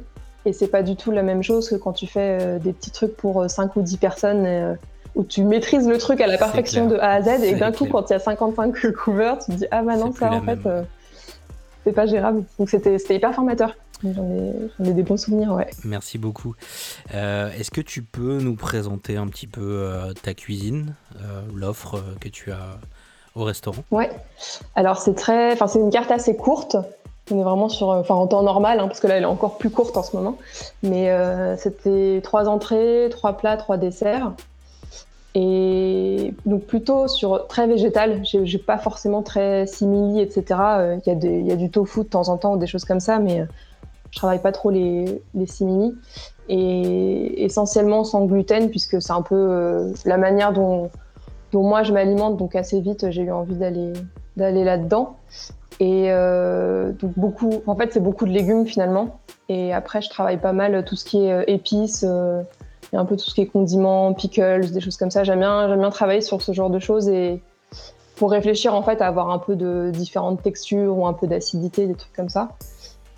Et 0.47 0.53
c'est 0.53 0.69
pas 0.69 0.83
du 0.83 0.95
tout 0.95 1.11
la 1.11 1.23
même 1.23 1.43
chose 1.43 1.69
que 1.69 1.75
quand 1.75 1.93
tu 1.93 2.07
fais 2.07 2.59
des 2.61 2.73
petits 2.73 2.93
trucs 2.93 3.17
pour 3.17 3.49
5 3.51 3.75
ou 3.77 3.83
10 3.83 3.97
personnes 3.97 4.77
où 5.15 5.25
tu 5.25 5.45
maîtrises 5.45 5.89
le 5.89 5.99
truc 5.99 6.21
à 6.21 6.27
la 6.27 6.39
perfection 6.39 6.87
de 6.87 6.97
A 6.97 7.13
à 7.13 7.23
Z 7.23 7.45
et 7.45 7.55
d'un 7.55 7.73
coup 7.73 7.87
quand 7.87 8.11
il 8.11 8.13
y 8.13 8.17
a 8.17 8.19
55 8.19 8.93
couverts 8.93 9.39
tu 9.39 9.53
te 9.53 9.57
dis 9.57 9.67
ah 9.71 9.83
bah 9.83 9.97
non 9.97 10.13
ça 10.13 10.33
en 10.33 10.43
fait 10.43 10.59
euh, 10.67 10.83
c'est 11.85 11.93
pas 11.93 12.07
gérable 12.07 12.45
donc 12.59 12.69
c'était 12.69 12.97
hyper 13.11 13.35
formateur 13.35 13.75
J'en 14.03 14.29
ai, 14.29 14.91
ai, 14.91 14.93
des 14.93 15.03
bons 15.03 15.17
souvenirs, 15.17 15.53
ouais. 15.53 15.71
Merci 15.83 16.19
beaucoup. 16.19 16.57
Euh, 17.15 17.51
est-ce 17.59 17.71
que 17.71 17.81
tu 17.81 18.03
peux 18.03 18.39
nous 18.39 18.55
présenter 18.55 19.17
un 19.17 19.29
petit 19.29 19.47
peu 19.47 19.63
euh, 19.63 20.13
ta 20.13 20.35
cuisine, 20.35 20.95
l'offre 21.55 22.03
que 22.21 22.29
tu 22.29 22.53
as 22.53 22.81
au 23.35 23.45
restaurant? 23.45 23.83
Ouais. 23.93 24.11
Alors 24.75 24.99
c'est 24.99 25.15
très, 25.15 25.53
enfin 25.53 25.69
c'est 25.69 25.79
une 25.79 25.91
carte 25.91 26.11
assez 26.11 26.37
courte. 26.37 26.77
On 27.31 27.41
est 27.41 27.45
vraiment 27.45 27.71
sur, 27.71 27.89
enfin 27.91 28.15
en 28.15 28.27
temps 28.27 28.43
normal, 28.43 28.79
hein, 28.79 28.89
parce 28.89 29.01
que 29.01 29.07
là 29.07 29.17
elle 29.17 29.23
est 29.23 29.27
encore 29.27 29.57
plus 29.57 29.71
courte 29.71 29.97
en 29.97 30.03
ce 30.03 30.15
moment. 30.15 30.37
Mais 30.83 31.09
c'était 31.57 32.21
trois 32.23 32.47
entrées, 32.47 33.09
trois 33.11 33.39
plats, 33.39 33.57
trois 33.57 33.79
desserts. 33.79 34.33
Et 35.35 36.33
donc 36.47 36.63
plutôt 36.65 37.09
sur 37.09 37.49
très 37.49 37.67
végétal, 37.67 38.21
j'ai 38.25 38.59
pas 38.59 38.79
forcément 38.79 39.23
très 39.23 39.67
simili, 39.67 40.21
etc. 40.21 40.45
Euh, 40.61 40.99
il 41.05 41.47
y, 41.47 41.53
a 41.53 41.57
du 41.57 41.71
tofu 41.71 42.01
de 42.01 42.05
temps 42.05 42.29
en 42.29 42.37
temps 42.37 42.55
ou 42.55 42.57
des 42.57 42.69
choses 42.69 42.85
comme 42.85 43.01
ça, 43.01 43.19
mais 43.19 43.41
euh, 43.41 43.47
je 44.13 44.19
travaille 44.19 44.41
pas 44.41 44.53
trop 44.53 44.71
les, 44.71 45.21
simili. 45.47 45.97
Et 46.49 47.45
essentiellement 47.45 48.05
sans 48.05 48.27
gluten, 48.27 48.71
puisque 48.71 49.03
c'est 49.03 49.13
un 49.13 49.23
peu 49.23 49.35
euh, 49.35 49.93
la 50.05 50.19
manière 50.19 50.53
dont, 50.53 50.91
moi 51.53 51.83
je 51.83 51.93
m'alimente, 51.93 52.37
donc 52.37 52.55
assez 52.55 52.81
vite 52.81 53.11
j'ai 53.11 53.23
eu 53.23 53.31
envie 53.33 53.57
d'aller 53.57 53.93
d'aller 54.37 54.65
là-dedans. 54.65 55.17
Et 55.81 56.09
donc 57.01 57.13
beaucoup, 57.17 57.63
en 57.67 57.75
fait 57.77 57.93
c'est 57.93 58.03
beaucoup 58.03 58.27
de 58.27 58.33
légumes 58.33 58.67
finalement. 58.67 59.21
Et 59.49 59.73
après 59.73 60.01
je 60.03 60.11
travaille 60.11 60.39
pas 60.39 60.53
mal 60.53 60.85
tout 60.85 60.97
ce 60.97 61.05
qui 61.05 61.27
est 61.27 61.45
épices 61.49 62.05
un 62.97 63.05
peu 63.05 63.17
tout 63.17 63.25
ce 63.25 63.35
qui 63.35 63.43
est 63.43 63.47
condiments, 63.47 64.13
pickles, 64.13 64.71
des 64.71 64.81
choses 64.81 64.97
comme 64.97 65.11
ça. 65.11 65.25
J'aime 65.25 65.41
bien, 65.41 65.69
j'aime 65.69 65.81
bien 65.81 65.91
travailler 65.91 66.21
sur 66.21 66.43
ce 66.43 66.53
genre 66.53 66.71
de 66.71 66.79
choses 66.79 67.09
et 67.09 67.41
pour 68.17 68.31
réfléchir 68.31 68.75
en 68.75 68.83
fait 68.83 69.01
à 69.03 69.07
avoir 69.07 69.31
un 69.31 69.39
peu 69.39 69.57
de 69.57 69.91
différentes 69.93 70.43
textures 70.43 70.97
ou 70.97 71.07
un 71.07 71.13
peu 71.13 71.27
d'acidité, 71.27 71.87
des 71.87 71.95
trucs 71.95 72.13
comme 72.13 72.29
ça. 72.29 72.51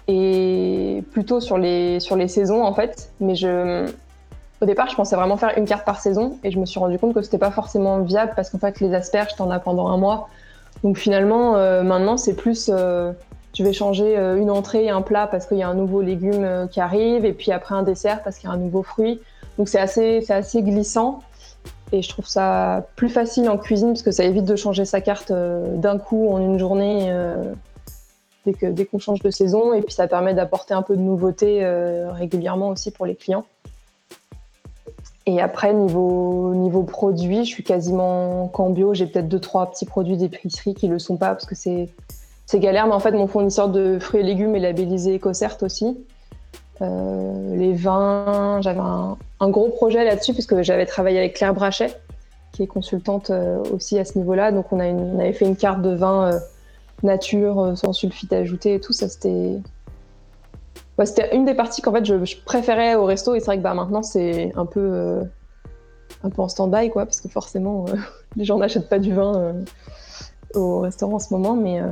Et 0.09 1.03
plutôt 1.13 1.41
sur 1.41 1.59
les, 1.59 2.01
sur 2.01 2.17
les 2.17 2.29
saisons 2.29 2.63
en 2.63 2.73
fait. 2.73 3.11
Mais 3.21 3.35
je, 3.35 3.87
au 4.63 4.67
départ, 4.67 4.89
je 4.89 4.97
pensais 4.97 5.17
vraiment 5.17 5.37
faire 5.37 5.53
une 5.57 5.67
carte 5.67 5.85
par 5.85 6.01
saison 6.01 6.39
et 6.43 6.51
je 6.51 6.59
me 6.59 6.65
suis 6.65 6.81
rendu 6.81 6.99
compte 6.99 7.15
que 7.15 7.23
c'était 7.23 7.39
pas 7.39 7.51
forcément 7.51 8.01
viable 8.01 8.33
parce 8.35 8.51
qu'en 8.51 8.59
fait, 8.59 8.81
les 8.81 8.95
asperges, 8.95 9.35
t'en 9.37 9.51
as 9.51 9.59
pendant 9.59 9.89
un 9.89 9.99
mois. 9.99 10.29
Donc 10.83 10.97
finalement, 10.97 11.57
euh, 11.57 11.83
maintenant, 11.83 12.17
c'est 12.17 12.35
plus. 12.35 12.71
Euh, 12.73 13.13
je 13.55 13.65
vais 13.65 13.73
changer 13.73 14.19
euh, 14.19 14.37
une 14.37 14.51
entrée 14.51 14.85
et 14.85 14.91
un 14.91 15.03
plat 15.03 15.27
parce 15.27 15.47
qu'il 15.47 15.57
y 15.59 15.63
a 15.63 15.69
un 15.69 15.75
nouveau 15.75 16.03
légume 16.03 16.69
qui 16.71 16.81
arrive 16.81 17.25
et 17.25 17.33
puis 17.33 17.53
après 17.53 17.75
un 17.75 17.83
dessert 17.83 18.23
parce 18.23 18.39
qu'il 18.39 18.49
y 18.49 18.53
a 18.53 18.55
un 18.55 18.59
nouveau 18.59 18.83
fruit. 18.83 19.21
Donc 19.59 19.69
c'est 19.69 19.79
assez, 19.79 20.63
glissant. 20.63 21.21
Et 21.93 22.03
je 22.03 22.09
trouve 22.09 22.27
ça 22.27 22.87
plus 22.97 23.09
facile 23.09 23.49
en 23.49 23.59
cuisine 23.59 23.89
parce 23.89 24.03
que 24.03 24.11
ça 24.11 24.25
évite 24.25 24.45
de 24.45 24.57
changer 24.57 24.85
sa 24.85 25.01
carte 25.01 25.31
euh, 25.31 25.77
d'un 25.77 25.99
coup 25.99 26.29
en 26.29 26.39
une 26.39 26.59
journée 26.59 27.07
euh, 27.11 27.53
dès, 28.45 28.55
que, 28.55 28.83
qu'on 28.83 28.99
change 28.99 29.23
de 29.23 29.31
saison. 29.31 29.73
Et 29.73 29.83
puis 29.83 29.95
ça 29.95 30.09
permet 30.09 30.35
d'apporter 30.35 30.75
un 30.75 30.83
peu 30.83 30.97
de 30.97 31.03
nouveauté 31.03 31.65
euh, 31.65 32.11
régulièrement 32.11 32.69
aussi 32.69 32.91
pour 32.91 33.07
les 33.07 33.15
clients. 33.15 33.47
Et 35.29 35.41
après, 35.41 35.75
niveau, 35.75 36.85
produit, 36.85 37.45
je 37.45 37.51
suis 37.51 37.65
quasiment 37.65 38.47
qu'en 38.49 38.71
bio. 38.71 38.95
J'ai 38.95 39.07
peut-être 39.07 39.29
deux, 39.29 39.41
trois 39.41 39.71
petits 39.71 39.87
produits 39.87 40.17
d'épicerie 40.17 40.75
qui 40.75 40.87
le 40.87 41.01
sont 41.01 41.17
pas 41.17 41.31
parce 41.31 41.47
que 41.47 41.57
c'est, 41.57 41.89
c'est 42.47 42.61
galère. 42.61 42.87
Mais 42.87 42.95
en 42.95 43.01
fait, 43.01 43.13
mon 43.13 43.27
fournisseur 43.27 43.69
de 43.69 43.99
fruits 43.99 44.21
et 44.21 44.23
légumes 44.23 44.55
est 44.55 44.61
labellisé 44.61 45.17
EcoCert 45.17 45.57
aussi. 45.63 45.99
Euh, 46.83 47.57
les 47.57 47.73
vins, 47.73 48.61
j'avais 48.61 48.81
un, 48.81 49.49
gros 49.49 49.69
projet 49.71 50.05
là-dessus 50.05 50.33
puisque 50.33 50.61
j'avais 50.63 50.87
travaillé 50.87 51.19
avec 51.19 51.35
Claire 51.35 51.55
Brachet, 51.55 51.97
qui 52.53 52.63
est 52.63 52.67
consultante 52.67 53.31
euh, 53.31 53.63
aussi 53.73 53.99
à 53.99 54.05
ce 54.05 54.19
niveau-là. 54.19 54.53
Donc, 54.53 54.73
on, 54.73 54.81
a 54.81 54.87
on 54.87 55.19
avait 55.19 55.33
fait 55.33 55.47
une 55.47 55.57
carte 55.57 55.83
de 55.83 55.95
vin 55.95 56.33
euh, 56.33 56.39
nature, 57.03 57.73
sans 57.77 57.93
sulfite 57.93 58.33
ajouté 58.33 58.75
et 58.75 58.81
tout. 58.81 58.93
Ça, 58.93 59.09
c'était 59.09 59.59
c'était 61.05 61.37
une 61.37 61.45
des 61.45 61.53
parties 61.53 61.83
qu'en 61.83 61.93
fait 61.93 62.07
je, 62.07 62.15
préférais 62.47 62.95
au 62.95 63.05
resto 63.05 63.35
et 63.35 63.41
c'est 63.41 63.47
vrai 63.47 63.59
que 63.59 63.63
bah, 63.63 63.75
maintenant 63.75 64.03
c'est 64.03 64.51
un 64.57 64.65
peu 64.65 65.21
un 66.25 66.31
peu 66.31 66.41
en 66.41 66.49
stand-by 66.49 66.89
quoi 66.89 67.05
parce 67.05 67.21
que 67.21 67.29
forcément 67.29 67.85
les 68.37 68.47
gens 68.47 68.57
n'achètent 68.57 68.89
pas 68.89 68.99
du 68.99 69.13
vin 69.13 69.57
au 70.55 70.81
restaurant 70.81 71.17
en 71.17 71.19
ce 71.19 71.35
moment 71.35 71.55
mais 71.55 71.83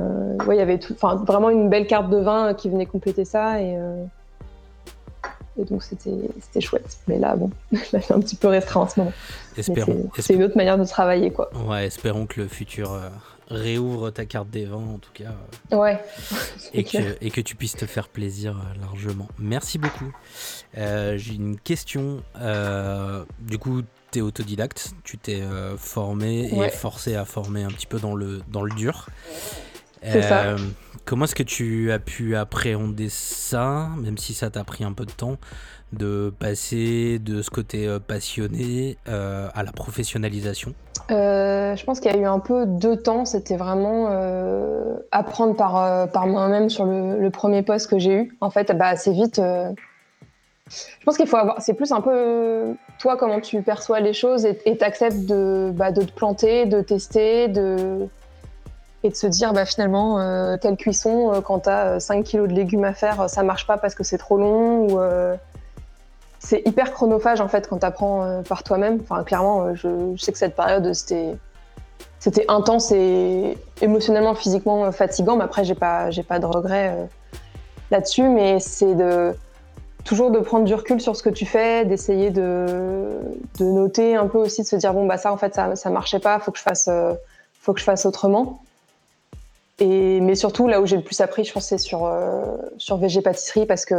ouais 0.47 0.55
il 0.55 0.57
y 0.57 0.61
avait 0.61 0.79
vraiment 1.27 1.51
une 1.51 1.69
belle 1.69 1.85
carte 1.85 2.09
de 2.09 2.17
vin 2.17 2.55
qui 2.55 2.67
venait 2.67 2.87
compléter 2.87 3.25
ça 3.25 3.61
et 3.61 3.77
et 5.59 5.65
donc 5.65 5.83
c'était 5.83 6.61
chouette. 6.61 6.97
Mais 7.07 7.19
là, 7.19 7.35
bon, 7.35 7.49
c'est 7.91 8.11
un 8.11 8.19
petit 8.19 8.35
peu 8.35 8.47
restreint 8.47 8.81
en 8.81 8.89
ce 8.89 8.99
moment. 8.99 9.13
C'est 9.55 10.33
une 10.33 10.43
autre 10.43 10.57
manière 10.57 10.77
de 10.77 10.85
travailler, 10.85 11.31
quoi. 11.31 11.49
Ouais, 11.67 11.85
espérons 11.87 12.25
que 12.25 12.41
le 12.41 12.47
futur 12.47 12.99
réouvre 13.49 14.09
ta 14.11 14.25
carte 14.25 14.49
des 14.49 14.65
vents 14.65 14.95
en 14.95 14.97
tout 14.97 15.11
cas. 15.13 15.35
Euh, 15.71 15.77
ouais. 15.77 15.99
et, 16.73 16.83
que, 16.83 17.17
et 17.21 17.31
que 17.31 17.41
tu 17.41 17.55
puisses 17.55 17.75
te 17.75 17.85
faire 17.85 18.09
plaisir 18.09 18.57
euh, 18.57 18.81
largement. 18.81 19.27
Merci 19.37 19.77
beaucoup. 19.77 20.13
Euh, 20.77 21.17
j'ai 21.17 21.35
une 21.35 21.59
question. 21.59 22.23
du 23.39 23.57
coup, 23.57 23.81
tu 24.11 24.19
es 24.19 24.21
autodidacte, 24.21 24.93
tu 25.03 25.17
t'es 25.17 25.41
formé 25.77 26.49
et 26.51 26.69
forcé 26.69 27.15
à 27.15 27.25
former 27.25 27.63
un 27.63 27.69
petit 27.69 27.87
peu 27.87 27.99
dans 27.99 28.15
le, 28.15 28.41
dans 28.51 28.63
le 28.63 28.73
dur. 28.75 29.07
C'est 30.11 30.21
ça. 30.21 30.55
Comment 31.05 31.25
est-ce 31.25 31.35
que 31.35 31.43
tu 31.43 31.91
as 31.91 31.99
pu 31.99 32.35
appréhender 32.35 33.09
ça, 33.09 33.89
même 33.97 34.17
si 34.17 34.33
ça 34.33 34.49
t'a 34.49 34.63
pris 34.63 34.83
un 34.83 34.91
peu 34.91 35.05
de 35.05 35.11
temps 35.11 35.37
de 35.93 36.33
passer 36.39 37.19
de 37.19 37.43
ce 37.43 37.51
côté 37.51 37.87
euh, 37.87 37.99
passionné 37.99 38.97
euh, 39.07 39.47
à 39.53 39.63
la 39.63 39.71
professionnalisation? 39.71 40.73
Euh, 41.11 41.75
Je 41.75 41.85
pense 41.85 41.99
qu'il 41.99 42.11
y 42.11 42.15
a 42.15 42.17
eu 42.17 42.25
un 42.25 42.39
peu 42.39 42.65
deux 42.65 42.97
temps. 42.97 43.23
C'était 43.25 43.55
vraiment 43.55 44.09
apprendre 45.11 45.55
par, 45.55 46.09
par 46.09 46.25
moi-même 46.25 46.71
sur 46.71 46.85
le, 46.85 47.29
premier 47.29 47.61
poste 47.61 47.89
que 47.89 47.99
j'ai 47.99 48.13
eu. 48.13 48.37
En 48.41 48.49
fait, 48.49 48.75
bah, 48.75 48.87
assez 48.87 49.11
vite. 49.11 49.39
je 49.39 51.05
pense 51.05 51.17
qu'il 51.17 51.27
faut 51.27 51.37
avoir. 51.37 51.61
C'est 51.61 51.75
plus 51.75 51.91
un 51.91 52.01
peu 52.01 52.75
toi 52.99 53.15
comment 53.15 53.39
tu 53.41 53.61
perçois 53.61 53.99
les 53.99 54.13
choses 54.13 54.45
et 54.45 54.77
t'acceptes 54.77 55.27
de, 55.27 55.71
bah, 55.71 55.91
de 55.91 56.01
te 56.01 56.11
planter, 56.11 56.65
de 56.65 56.81
tester, 56.81 57.47
de 57.47 58.09
et 59.05 59.09
de 59.09 59.15
se 59.15 59.27
dire 59.27 59.53
bah, 59.53 59.65
finalement 59.65 60.57
telle 60.57 60.75
cuisson 60.77 61.41
quand 61.45 61.61
tu 61.61 61.69
as 61.69 61.99
5 61.99 62.23
kilos 62.23 62.49
de 62.49 62.53
légumes 62.53 62.83
à 62.83 62.93
faire 62.93 63.29
ça 63.29 63.43
marche 63.43 63.65
pas 63.67 63.77
parce 63.77 63.95
que 63.95 64.03
c'est 64.03 64.17
trop 64.17 64.37
long 64.37 64.87
ou 64.87 64.99
c'est 66.45 66.61
hyper 66.65 66.93
chronophage 66.93 67.41
en 67.41 67.47
fait 67.47 67.67
quand 67.67 67.79
tu 67.79 67.85
apprends 67.85 68.23
euh, 68.23 68.41
par 68.41 68.63
toi-même. 68.63 68.99
Enfin, 69.01 69.23
clairement, 69.23 69.65
euh, 69.65 69.73
je, 69.73 70.15
sais 70.23 70.31
que 70.31 70.37
cette 70.37 70.55
période 70.55 70.93
c'était 70.93 71.35
c'était 72.19 72.45
intense 72.47 72.91
et 72.91 73.57
émotionnellement, 73.81 74.35
physiquement 74.35 74.85
euh, 74.85 74.91
fatigant. 74.91 75.37
Mais 75.37 75.43
après, 75.43 75.63
j'ai 75.63 75.75
pas 75.75 76.11
j'ai 76.11 76.23
pas 76.23 76.39
de 76.39 76.45
regrets 76.45 77.09
là-dessus. 77.89 78.29
Mais 78.29 78.59
c'est 78.59 78.93
de 78.93 79.33
toujours 80.03 80.29
de 80.29 80.39
prendre 80.39 80.65
du 80.65 80.75
recul 80.75 81.01
sur 81.01 81.15
ce 81.15 81.23
que 81.23 81.31
tu 81.31 81.47
fais, 81.47 81.83
d'essayer 81.83 82.29
de, 82.29 83.07
de 83.59 83.65
noter 83.65 84.15
un 84.15 84.27
peu 84.27 84.37
aussi, 84.37 84.61
de 84.61 84.67
se 84.67 84.75
dire 84.75 84.93
bon 84.93 85.07
bah 85.07 85.17
ça 85.17 85.33
en 85.33 85.37
fait 85.37 85.55
ça 85.55 85.75
ça 85.75 85.89
marchait 85.89 86.19
pas, 86.19 86.39
faut 86.39 86.51
que 86.51 86.59
je 86.59 86.63
fasse 86.63 86.89
faut 87.59 87.73
que 87.73 87.79
je 87.79 87.85
fasse 87.85 88.05
autrement. 88.05 88.61
Mais 89.81 90.35
surtout 90.35 90.67
là 90.67 90.81
où 90.81 90.85
j'ai 90.85 90.95
le 90.95 91.03
plus 91.03 91.19
appris, 91.21 91.43
je 91.43 91.51
pense 91.51 91.67
c'est 91.67 91.77
sur 91.77 92.11
sur 92.77 92.97
VG 92.97 93.21
pâtisserie 93.21 93.65
parce 93.65 93.85
que 93.85 93.95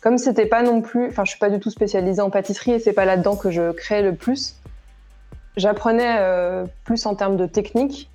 comme 0.00 0.16
c'était 0.16 0.46
pas 0.46 0.62
non 0.62 0.80
plus, 0.80 1.08
enfin, 1.08 1.24
je 1.24 1.30
suis 1.30 1.38
pas 1.38 1.50
du 1.50 1.60
tout 1.60 1.70
spécialisée 1.70 2.22
en 2.22 2.30
pâtisserie 2.30 2.72
et 2.72 2.78
c'est 2.78 2.92
pas 2.92 3.04
là-dedans 3.04 3.36
que 3.36 3.50
je 3.50 3.72
crée 3.72 4.02
le 4.02 4.14
plus. 4.14 4.56
J'apprenais 5.56 6.16
euh, 6.18 6.64
plus 6.84 7.04
en 7.06 7.14
termes 7.14 7.36
de 7.36 7.46
technique. 7.46 8.10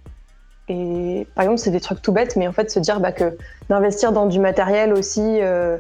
Et 0.68 1.28
par 1.36 1.44
exemple, 1.44 1.60
c'est 1.60 1.70
des 1.70 1.80
trucs 1.80 2.02
tout 2.02 2.12
bêtes, 2.12 2.38
mais 2.38 2.48
en 2.48 2.52
fait, 2.52 2.72
se 2.72 2.80
dire 2.80 3.00
bah, 3.00 3.12
que 3.12 3.38
d'investir 3.70 4.12
dans 4.12 4.26
du 4.26 4.40
matériel 4.40 4.94
aussi 4.94 5.22
euh, 5.22 5.78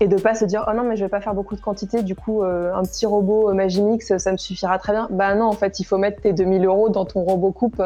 et 0.00 0.08
de 0.08 0.16
pas 0.16 0.34
se 0.34 0.44
dire 0.44 0.64
oh 0.68 0.74
non, 0.74 0.82
mais 0.82 0.96
je 0.96 1.04
vais 1.04 1.08
pas 1.08 1.20
faire 1.20 1.34
beaucoup 1.34 1.54
de 1.54 1.60
quantité, 1.60 2.02
du 2.02 2.16
coup, 2.16 2.42
euh, 2.42 2.74
un 2.74 2.82
petit 2.82 3.06
robot 3.06 3.54
Magimix, 3.54 4.16
ça 4.16 4.32
me 4.32 4.36
suffira 4.36 4.80
très 4.80 4.92
bien. 4.92 5.06
Bah 5.12 5.36
non, 5.36 5.44
en 5.44 5.52
fait, 5.52 5.78
il 5.78 5.84
faut 5.84 5.98
mettre 5.98 6.20
tes 6.22 6.32
2000 6.32 6.64
euros 6.64 6.88
dans 6.88 7.04
ton 7.04 7.22
robot 7.22 7.52
coupe 7.52 7.80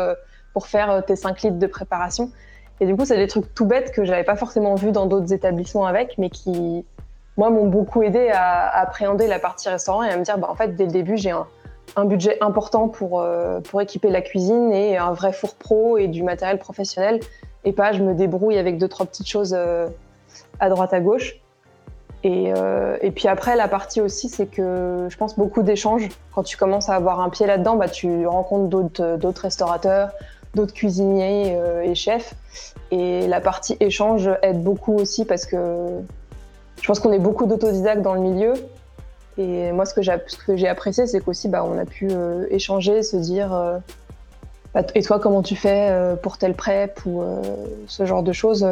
pour 0.55 0.67
faire 0.67 1.05
tes 1.05 1.17
5 1.17 1.43
litres 1.43 1.59
de 1.59 1.67
préparation. 1.67 2.31
Et 2.81 2.87
du 2.87 2.97
coup, 2.97 3.05
c'est 3.05 3.17
des 3.17 3.29
trucs 3.29 3.55
tout 3.55 3.67
bêtes 3.67 3.93
que 3.93 4.05
j'avais 4.05 4.25
pas 4.25 4.37
forcément 4.37 4.75
vu 4.75 4.91
dans 4.91 5.07
d'autres 5.07 5.33
établissements 5.33 5.87
avec, 5.87 6.19
mais 6.19 6.31
qui, 6.31 6.85
moi, 7.37 7.51
m'ont 7.51 7.67
beaucoup 7.67 8.03
aidé 8.03 8.31
à, 8.31 8.69
appréhender 8.69 9.27
la 9.27 9.39
partie 9.39 9.69
restaurant 9.69 10.03
et 10.03 10.11
à 10.11 10.17
me 10.17 10.25
dire, 10.25 10.39
bah, 10.39 10.49
en 10.51 10.55
fait, 10.55 10.75
dès 10.75 10.87
le 10.87 10.91
début, 10.91 11.17
j'ai 11.17 11.31
un, 11.31 11.47
budget 12.05 12.39
important 12.41 12.89
pour, 12.89 13.21
euh, 13.21 13.61
pour 13.61 13.81
équiper 13.81 14.11
la 14.11 14.21
cuisine 14.21 14.73
et 14.73 14.97
un 14.97 15.13
vrai 15.13 15.33
four 15.33 15.55
pro 15.55 15.97
et 15.97 16.09
du 16.09 16.25
matériel 16.25 16.59
professionnel. 16.59 17.21
Et 17.65 17.73
pas, 17.73 17.93
je 17.93 18.03
me 18.03 18.15
débrouille 18.15 18.59
avec 18.59 18.79
deux, 18.79 18.89
trois 18.89 19.07
petites 19.07 19.29
choses 19.29 19.55
euh, 19.57 19.89
à 20.59 20.69
droite, 20.69 20.93
à 20.93 21.01
gauche. 21.01 21.37
Et, 22.25 22.53
euh, 22.57 22.97
et, 23.03 23.11
puis 23.11 23.29
après, 23.29 23.55
la 23.55 23.69
partie 23.69 24.01
aussi, 24.01 24.29
c'est 24.29 24.47
que 24.47 25.07
je 25.09 25.17
pense 25.17 25.37
beaucoup 25.37 25.63
d'échanges. 25.63 26.09
Quand 26.35 26.43
tu 26.43 26.57
commences 26.57 26.89
à 26.89 26.95
avoir 26.95 27.21
un 27.21 27.29
pied 27.29 27.47
là-dedans, 27.47 27.77
bah, 27.77 27.89
tu 27.89 28.27
rencontres 28.27 28.69
d'autres 28.69 29.43
restaurateurs, 29.43 30.11
d'autres 30.55 30.75
cuisiniers 30.75 31.59
et 31.85 31.95
chefs. 31.95 32.35
Et 32.91 33.27
la 33.27 33.41
partie 33.41 33.77
échange 33.81 34.31
aide 34.43 34.63
beaucoup 34.63 34.95
aussi 34.95 35.25
parce 35.25 35.47
que 35.47 36.01
je 36.81 36.87
pense 36.87 37.01
qu'on 37.01 37.13
est 37.13 37.19
beaucoup 37.19 37.47
d'autodidactes 37.47 38.03
dans 38.03 38.15
le 38.15 38.21
milieu. 38.21 38.53
Et 39.39 39.73
moi, 39.73 39.85
ce 39.87 39.95
que 39.95 40.03
j'ai 40.57 40.69
apprécié, 40.69 41.07
c'est 41.07 41.21
qu'aussi, 41.21 41.49
bah, 41.49 41.65
on 41.65 41.79
a 41.79 41.85
pu 41.85 42.09
euh, 42.11 42.47
échanger, 42.51 43.03
se 43.03 43.17
dire 43.17 43.53
euh, 43.53 43.79
bah, 44.75 44.83
Et 44.95 45.03
toi, 45.03 45.19
comment 45.19 45.43
tu 45.43 45.57
fais 45.57 45.89
euh, 45.91 46.15
pour 46.15 46.39
tel 46.39 46.55
prep 46.55 47.01
ou 47.07 47.23
ce 47.87 48.05
genre 48.05 48.23
de 48.23 48.33
choses 48.33 48.67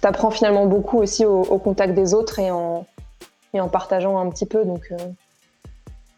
Tu 0.00 0.08
apprends 0.08 0.30
finalement 0.30 0.66
beaucoup 0.66 0.98
aussi 0.98 1.24
au, 1.26 1.58
contact 1.58 1.94
des 1.94 2.14
autres 2.14 2.38
et 2.38 2.50
en, 2.50 2.86
et 3.54 3.60
en 3.60 3.68
partageant 3.68 4.18
un 4.18 4.30
petit 4.30 4.46
peu. 4.46 4.64
Donc, 4.64 4.90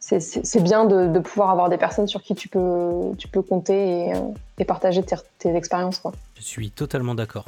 c'est 0.01 0.63
bien 0.63 0.87
de, 0.87 1.19
pouvoir 1.21 1.51
avoir 1.51 1.69
des 1.69 1.77
personnes 1.77 2.09
sur 2.09 2.23
qui 2.23 2.35
tu 2.35 2.49
peux, 2.49 3.13
tu 3.19 3.29
peux 3.29 3.43
compter 3.43 4.09
et, 4.09 4.13
et 4.59 4.65
partager 4.65 5.03
tes, 5.03 5.17
tes 5.39 5.55
expériences. 5.55 6.03
Je 6.37 6.43
suis 6.43 6.71
totalement 6.71 7.15
d'accord. 7.15 7.45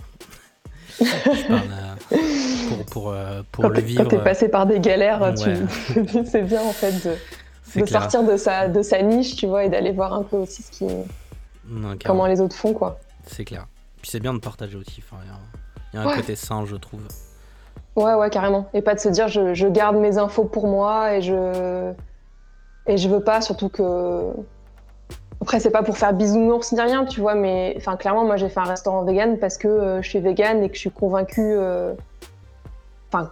pour, 2.68 2.84
pour, 2.90 3.10
euh, 3.10 3.42
pour 3.50 3.68
le 3.68 3.80
vivre. 3.80 4.02
Quand 4.02 4.08
t'es 4.10 4.18
passé 4.18 4.48
par 4.48 4.66
des 4.66 4.78
galères, 4.80 5.32
c'est 5.36 6.42
bien 6.46 6.62
en 6.62 6.72
fait 6.72 6.92
de, 7.74 7.86
sortir 7.86 8.24
de 8.24 8.36
sa, 8.36 8.68
de 8.68 8.82
sa 8.82 9.00
niche, 9.02 9.36
tu 9.36 9.46
vois, 9.46 9.64
et 9.64 9.70
d'aller 9.70 9.92
voir 9.92 10.12
un 10.12 10.22
peu 10.22 10.36
aussi 10.36 10.62
ce 10.62 10.70
qui, 10.70 10.86
comment 12.04 12.26
les 12.26 12.40
autres 12.40 12.56
font, 12.56 12.74
quoi. 12.74 12.98
C'est 13.26 13.44
clair. 13.44 13.66
Puis 14.02 14.10
c'est 14.10 14.20
bien 14.20 14.34
de 14.34 14.40
partager 14.40 14.76
aussi. 14.76 15.02
il 15.92 15.98
y 15.98 16.02
a, 16.02 16.02
un 16.02 16.14
côté 16.14 16.36
sain, 16.36 16.66
je 16.66 16.76
trouve. 16.76 17.00
Ouais, 17.96 18.14
ouais, 18.14 18.30
carrément. 18.30 18.68
Et 18.74 18.82
pas 18.82 18.94
de 18.94 19.00
se 19.00 19.08
dire, 19.08 19.28
je, 19.28 19.54
je 19.54 19.68
garde 19.68 19.96
mes 19.96 20.18
infos 20.18 20.44
pour 20.44 20.66
moi 20.66 21.14
et 21.14 21.22
je 21.22 21.92
et 22.86 22.96
je 22.96 23.08
veux 23.08 23.22
pas, 23.22 23.40
surtout 23.40 23.68
que 23.68 24.32
après, 25.40 25.58
c'est 25.58 25.70
pas 25.70 25.82
pour 25.82 25.98
faire 25.98 26.12
bisounours 26.12 26.70
ni 26.72 26.80
rien, 26.80 27.04
tu 27.04 27.20
vois, 27.20 27.34
mais 27.34 27.74
enfin, 27.76 27.96
clairement, 27.96 28.24
moi, 28.24 28.36
j'ai 28.36 28.48
fait 28.48 28.60
un 28.60 28.64
restaurant 28.64 29.02
vegan 29.02 29.38
parce 29.38 29.58
que 29.58 29.66
euh, 29.66 30.02
je 30.02 30.08
suis 30.08 30.20
vegan 30.20 30.62
et 30.62 30.68
que 30.68 30.76
je 30.76 30.80
suis 30.80 30.90
convaincue 30.90 31.40
euh, 31.40 31.94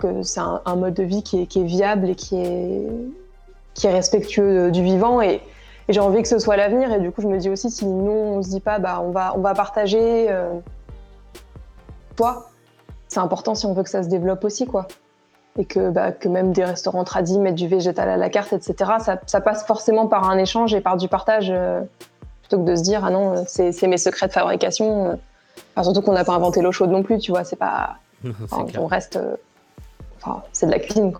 que 0.00 0.22
c'est 0.22 0.40
un, 0.40 0.76
mode 0.76 0.94
de 0.94 1.04
vie 1.04 1.22
qui 1.22 1.42
est, 1.42 1.46
qui 1.46 1.60
est, 1.60 1.64
viable 1.64 2.10
et 2.10 2.14
qui 2.14 2.36
est, 2.36 2.86
qui 3.74 3.86
est 3.86 3.92
respectueux 3.92 4.70
du 4.70 4.82
vivant. 4.82 5.22
Et, 5.22 5.40
j'ai 5.88 6.00
envie 6.00 6.22
que 6.22 6.28
ce 6.28 6.38
soit 6.38 6.56
l'avenir. 6.56 6.92
Et 6.92 7.00
du 7.00 7.10
coup, 7.10 7.20
je 7.20 7.26
me 7.26 7.38
dis 7.38 7.50
aussi, 7.50 7.70
si 7.70 7.84
nous, 7.86 8.10
on 8.10 8.42
se 8.42 8.48
dit 8.48 8.60
pas, 8.60 8.78
bah, 8.78 9.00
on, 9.02 9.10
va, 9.10 9.34
on 9.36 9.40
va 9.40 9.54
partager 9.54 10.26
euh, 10.30 10.54
toi, 12.16 12.50
c'est 13.08 13.20
important 13.20 13.54
si 13.54 13.66
on 13.66 13.72
veut 13.72 13.82
que 13.82 13.90
ça 13.90 14.02
se 14.02 14.08
développe 14.08 14.44
aussi, 14.44 14.66
quoi. 14.66 14.86
Et 15.58 15.64
que, 15.64 15.90
bah, 15.90 16.12
que 16.12 16.28
même 16.28 16.52
des 16.52 16.64
restaurants 16.64 17.04
tradis 17.04 17.38
mettent 17.38 17.56
du 17.56 17.66
végétal 17.66 18.08
à 18.08 18.16
la 18.16 18.30
carte, 18.30 18.52
etc. 18.52 18.92
Ça, 19.00 19.20
ça 19.26 19.40
passe 19.40 19.66
forcément 19.66 20.06
par 20.06 20.30
un 20.30 20.38
échange 20.38 20.74
et 20.74 20.80
par 20.80 20.96
du 20.96 21.08
partage 21.08 21.52
plutôt 22.42 22.64
que 22.64 22.70
de 22.70 22.76
se 22.76 22.82
dire 22.82 23.04
ah 23.04 23.10
non 23.10 23.44
c'est 23.46 23.86
mes 23.86 23.98
secrets 23.98 24.28
de 24.28 24.32
fabrication 24.32 25.18
surtout 25.82 26.02
qu'on 26.02 26.12
n'a 26.12 26.24
pas 26.24 26.34
inventé 26.34 26.62
l'eau 26.62 26.72
chaude 26.72 26.90
non 26.90 27.02
plus 27.02 27.18
tu 27.18 27.30
vois 27.32 27.44
c'est 27.44 27.56
pas 27.56 27.96
on 28.78 28.86
reste 28.86 29.16
euh, 29.16 29.36
enfin 30.16 30.42
c'est 30.52 30.66
de 30.66 30.72
la 30.72 30.78
cuisine 30.78 31.12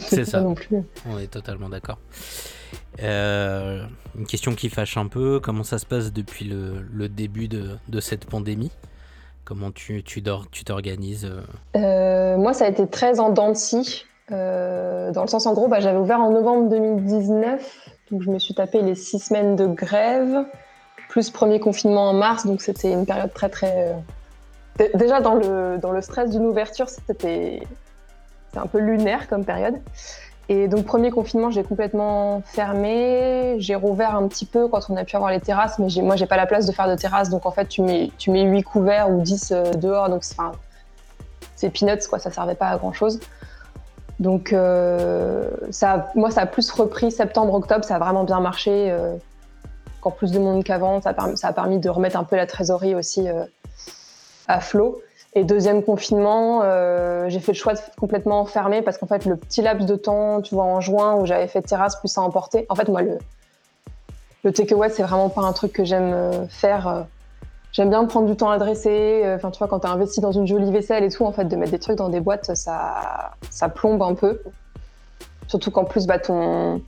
c'est 0.00 0.24
ça. 0.24 0.40
Non 0.40 0.54
plus. 0.54 0.82
On 1.06 1.18
est 1.18 1.26
totalement 1.26 1.68
d'accord. 1.68 1.98
Euh, 3.02 3.84
une 4.16 4.26
question 4.26 4.54
qui 4.54 4.68
fâche 4.68 4.96
un 4.96 5.06
peu 5.06 5.40
comment 5.40 5.62
ça 5.62 5.78
se 5.78 5.86
passe 5.86 6.12
depuis 6.12 6.46
le, 6.46 7.08
début 7.08 7.48
de, 7.48 7.76
de, 7.88 8.00
cette 8.00 8.26
pandémie? 8.26 8.72
Comment 9.48 9.70
tu 9.70 10.02
tu 10.04 10.22
tu 10.52 10.64
t'organises 10.64 11.30
euh? 11.74 12.36
moi 12.36 12.52
ça 12.52 12.66
a 12.66 12.68
été 12.68 12.86
très 12.86 13.18
en 13.18 13.30
dents 13.30 13.48
de 13.48 13.56
scie 13.56 14.04
dans 14.30 15.22
le 15.22 15.26
sens 15.26 15.46
en 15.46 15.54
gros 15.54 15.68
bah, 15.68 15.80
j'avais 15.80 15.98
ouvert 15.98 16.20
en 16.20 16.30
novembre 16.30 16.68
2019 16.68 17.88
Donc 18.10 18.22
je 18.22 18.30
me 18.30 18.38
suis 18.38 18.54
tapé 18.54 18.80
les 18.82 18.94
six 18.94 19.18
semaines 19.18 19.56
de 19.56 19.66
grève, 19.66 20.44
plus 21.08 21.30
premier 21.30 21.60
confinement 21.60 22.10
en 22.10 22.14
mars, 22.14 22.46
donc 22.46 22.62
c'était 22.62 22.92
une 22.92 23.06
période 23.06 23.32
très 23.32 23.48
très... 23.48 23.94
Déjà 24.94 25.20
dans 25.20 25.34
le, 25.34 25.78
dans 25.78 25.90
le 25.90 26.00
stress 26.00 26.30
d'une 26.30 26.46
ouverture, 26.46 26.88
c'était 26.88 27.60
un 28.56 28.66
peu 28.66 28.78
lunaire 28.78 29.28
comme 29.28 29.44
période. 29.44 29.74
Et 30.50 30.66
donc, 30.66 30.86
premier 30.86 31.10
confinement, 31.10 31.50
j'ai 31.50 31.62
complètement 31.62 32.40
fermé. 32.42 33.56
J'ai 33.58 33.74
rouvert 33.74 34.14
un 34.14 34.26
petit 34.28 34.46
peu 34.46 34.66
quand 34.68 34.80
on 34.88 34.96
a 34.96 35.04
pu 35.04 35.14
avoir 35.14 35.30
les 35.30 35.40
terrasses, 35.40 35.78
mais 35.78 35.88
moi, 36.02 36.16
j'ai 36.16 36.26
pas 36.26 36.38
la 36.38 36.46
place 36.46 36.64
de 36.64 36.72
faire 36.72 36.88
de 36.88 36.94
terrasse. 36.96 37.28
Donc, 37.28 37.44
en 37.44 37.50
fait, 37.50 37.66
tu 37.66 37.82
mets, 37.82 38.10
tu 38.16 38.30
mets 38.30 38.44
8 38.44 38.62
couverts 38.62 39.10
ou 39.10 39.20
10 39.20 39.52
euh, 39.52 39.74
dehors. 39.74 40.08
Donc, 40.08 40.24
c'est 41.54 41.70
peanuts, 41.70 42.08
quoi. 42.08 42.18
Ça 42.18 42.30
servait 42.30 42.54
pas 42.54 42.68
à 42.68 42.78
grand 42.78 42.94
chose. 42.94 43.20
Donc, 44.20 44.54
euh, 44.54 45.50
ça, 45.70 46.10
moi, 46.14 46.30
ça 46.30 46.42
a 46.42 46.46
plus 46.46 46.70
repris 46.70 47.12
septembre, 47.12 47.52
octobre. 47.52 47.84
Ça 47.84 47.96
a 47.96 47.98
vraiment 47.98 48.24
bien 48.24 48.40
marché. 48.40 48.90
Euh, 48.90 49.16
encore 50.00 50.14
plus 50.14 50.32
de 50.32 50.38
monde 50.38 50.64
qu'avant. 50.64 51.02
Ça, 51.02 51.14
ça, 51.34 51.48
a 51.48 51.52
permis 51.52 51.78
de 51.78 51.90
remettre 51.90 52.16
un 52.16 52.24
peu 52.24 52.36
la 52.36 52.46
trésorerie 52.46 52.94
aussi 52.94 53.26
à 54.46 54.60
flot. 54.60 55.02
Et 55.38 55.44
deuxième 55.44 55.84
confinement, 55.84 56.62
euh, 56.64 57.28
j'ai 57.28 57.38
fait 57.38 57.52
le 57.52 57.56
choix 57.56 57.74
de 57.74 57.78
complètement 57.96 58.44
fermer 58.44 58.82
parce 58.82 58.98
qu'en 58.98 59.06
fait, 59.06 59.24
le 59.24 59.36
petit 59.36 59.62
laps 59.62 59.86
de 59.86 59.94
temps, 59.94 60.42
tu 60.42 60.56
vois, 60.56 60.64
en 60.64 60.80
juin 60.80 61.14
où 61.14 61.26
j'avais 61.26 61.46
fait 61.46 61.62
terrasse 61.62 61.94
plus 61.94 62.18
à 62.18 62.22
emporter. 62.22 62.66
En 62.68 62.74
fait, 62.74 62.88
moi, 62.88 63.02
le, 63.02 63.18
le 64.42 64.52
takeaway, 64.52 64.88
c'est 64.88 65.04
vraiment 65.04 65.28
pas 65.28 65.42
un 65.42 65.52
truc 65.52 65.72
que 65.72 65.84
j'aime 65.84 66.12
euh, 66.12 66.48
faire. 66.48 66.88
Euh. 66.88 67.02
J'aime 67.70 67.88
bien 67.88 68.04
prendre 68.06 68.26
du 68.26 68.34
temps 68.34 68.50
à 68.50 68.58
dresser. 68.58 69.22
Enfin, 69.36 69.52
tu 69.52 69.58
vois, 69.58 69.68
quand 69.68 69.78
t'as 69.78 69.90
investi 69.90 70.20
dans 70.20 70.32
une 70.32 70.48
jolie 70.48 70.72
vaisselle 70.72 71.04
et 71.04 71.08
tout, 71.08 71.24
en 71.24 71.30
fait, 71.30 71.44
de 71.44 71.54
mettre 71.54 71.70
des 71.70 71.78
trucs 71.78 71.98
dans 71.98 72.08
des 72.08 72.18
boîtes, 72.18 72.56
ça, 72.56 73.30
ça 73.48 73.68
plombe 73.68 74.02
un 74.02 74.14
peu. 74.14 74.42
Surtout 75.46 75.70
qu'en 75.70 75.84
plus, 75.84 76.08
bah, 76.08 76.18
ton, 76.18 76.82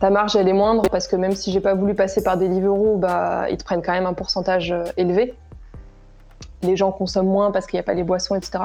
ta 0.00 0.08
marge, 0.08 0.34
elle 0.34 0.48
est 0.48 0.54
moindre 0.54 0.84
parce 0.90 1.08
que 1.08 1.16
même 1.16 1.32
si 1.32 1.52
j'ai 1.52 1.60
pas 1.60 1.74
voulu 1.74 1.94
passer 1.94 2.22
par 2.22 2.38
des 2.38 2.48
Deliveroo, 2.48 2.96
bah, 2.96 3.50
ils 3.50 3.58
te 3.58 3.64
prennent 3.64 3.82
quand 3.82 3.92
même 3.92 4.06
un 4.06 4.14
pourcentage 4.14 4.74
élevé 4.96 5.34
les 6.62 6.76
gens 6.76 6.92
consomment 6.92 7.28
moins 7.28 7.50
parce 7.50 7.66
qu'il 7.66 7.76
n'y 7.76 7.80
a 7.80 7.84
pas 7.84 7.94
les 7.94 8.04
boissons, 8.04 8.34
etc. 8.34 8.64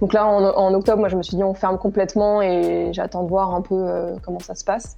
Donc 0.00 0.12
là, 0.12 0.26
en, 0.26 0.74
octobre, 0.74 0.98
moi, 0.98 1.08
je 1.08 1.16
me 1.16 1.22
suis 1.22 1.36
dit, 1.36 1.42
on 1.42 1.54
ferme 1.54 1.78
complètement 1.78 2.40
et 2.40 2.90
j'attends 2.92 3.24
de 3.24 3.28
voir 3.28 3.54
un 3.54 3.62
peu 3.62 3.74
euh, 3.74 4.14
comment 4.22 4.38
ça 4.38 4.54
se 4.54 4.64
passe. 4.64 4.96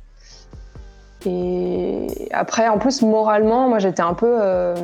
Et 1.27 2.29
après, 2.33 2.69
en 2.69 2.79
plus, 2.79 3.03
moralement, 3.03 3.69
moi, 3.69 3.79
j'étais 3.79 4.03
un 4.03 4.15
peu. 4.15 4.39
Euh, 4.41 4.75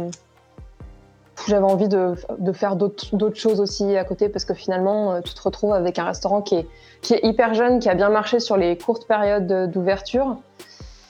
j'avais 1.47 1.65
envie 1.65 1.88
de, 1.88 2.15
faire 2.53 2.76
d'autres 2.76 3.37
choses 3.37 3.61
aussi 3.61 3.97
à 3.97 4.05
côté 4.05 4.29
parce 4.29 4.45
que 4.45 4.55
finalement, 4.55 5.12
euh, 5.12 5.21
tu 5.21 5.35
te 5.35 5.43
retrouves 5.43 5.75
avec 5.75 5.99
un 5.99 6.05
restaurant 6.05 6.41
qui 6.41 6.57
est, 6.57 6.67
hyper 7.23 7.55
jeune, 7.55 7.79
qui 7.79 7.88
a 7.88 7.95
bien 7.95 8.09
marché 8.09 8.41
sur 8.41 8.57
les 8.57 8.76
courtes 8.76 9.07
périodes 9.07 9.71
d'ouverture, 9.71 10.38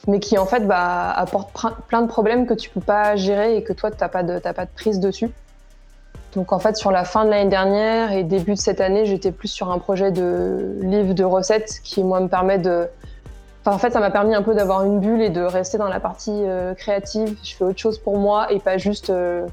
mais 0.09 0.21
qui 0.21 0.37
en 0.37 0.47
fait 0.47 0.67
bah, 0.67 1.11
apporte 1.13 1.51
plein 1.89 2.03
de 2.03 2.09
problèmes 2.09 2.47
que 2.47 2.55
tu 2.55 2.71
peux 2.71 2.81
pas 2.81 3.17
gérer 3.17 3.57
et 3.57 3.63
que 3.63 3.73
toi, 3.73 3.91
tu 3.91 3.99
n'as 4.01 4.09
pas, 4.09 4.23
pas 4.23 4.65
de 4.67 4.71
prise 4.75 5.01
dessus. 5.01 5.31
Donc 6.37 6.53
en 6.53 6.59
fait, 6.59 6.77
sur 6.77 6.93
la 6.93 7.05
fin 7.05 7.25
de 7.25 7.31
l'année 7.31 7.49
dernière 7.49 8.13
et 8.13 8.23
début 8.23 8.53
de 8.53 8.59
cette 8.59 8.83
année, 8.83 9.07
j'étais 9.07 9.33
plus 9.33 9.49
sur 9.49 9.71
un 9.73 9.79
projet 9.79 10.13
de 10.13 10.79
livre 10.83 11.15
de 11.15 11.25
recettes 11.25 11.81
qui, 11.83 12.05
moi, 12.05 12.21
me 12.21 12.29
permet 12.29 12.59
de. 12.59 12.87
Enfin, 13.63 13.75
en 13.75 13.79
fait, 13.79 13.91
ça 13.91 14.01
m'a 14.01 14.11
permis 14.11 14.35
un 14.35 14.43
peu 14.43 14.55
d'avoir 14.55 14.85
une 14.85 15.01
bulle 15.01 15.23
et 15.23 15.31
de 15.31 15.41
rester 15.41 15.79
dans 15.79 15.89
la 15.89 15.99
partie 15.99 16.31
euh, 16.45 16.75
créative. 16.75 17.39
Je 17.43 17.55
fais 17.55 17.65
autre 17.65 17.79
chose 17.79 17.99
pour 17.99 18.19
moi 18.19 18.53
et 18.53 18.61
pas 18.61 18.77
juste 18.77 19.09
euh, 19.09 19.47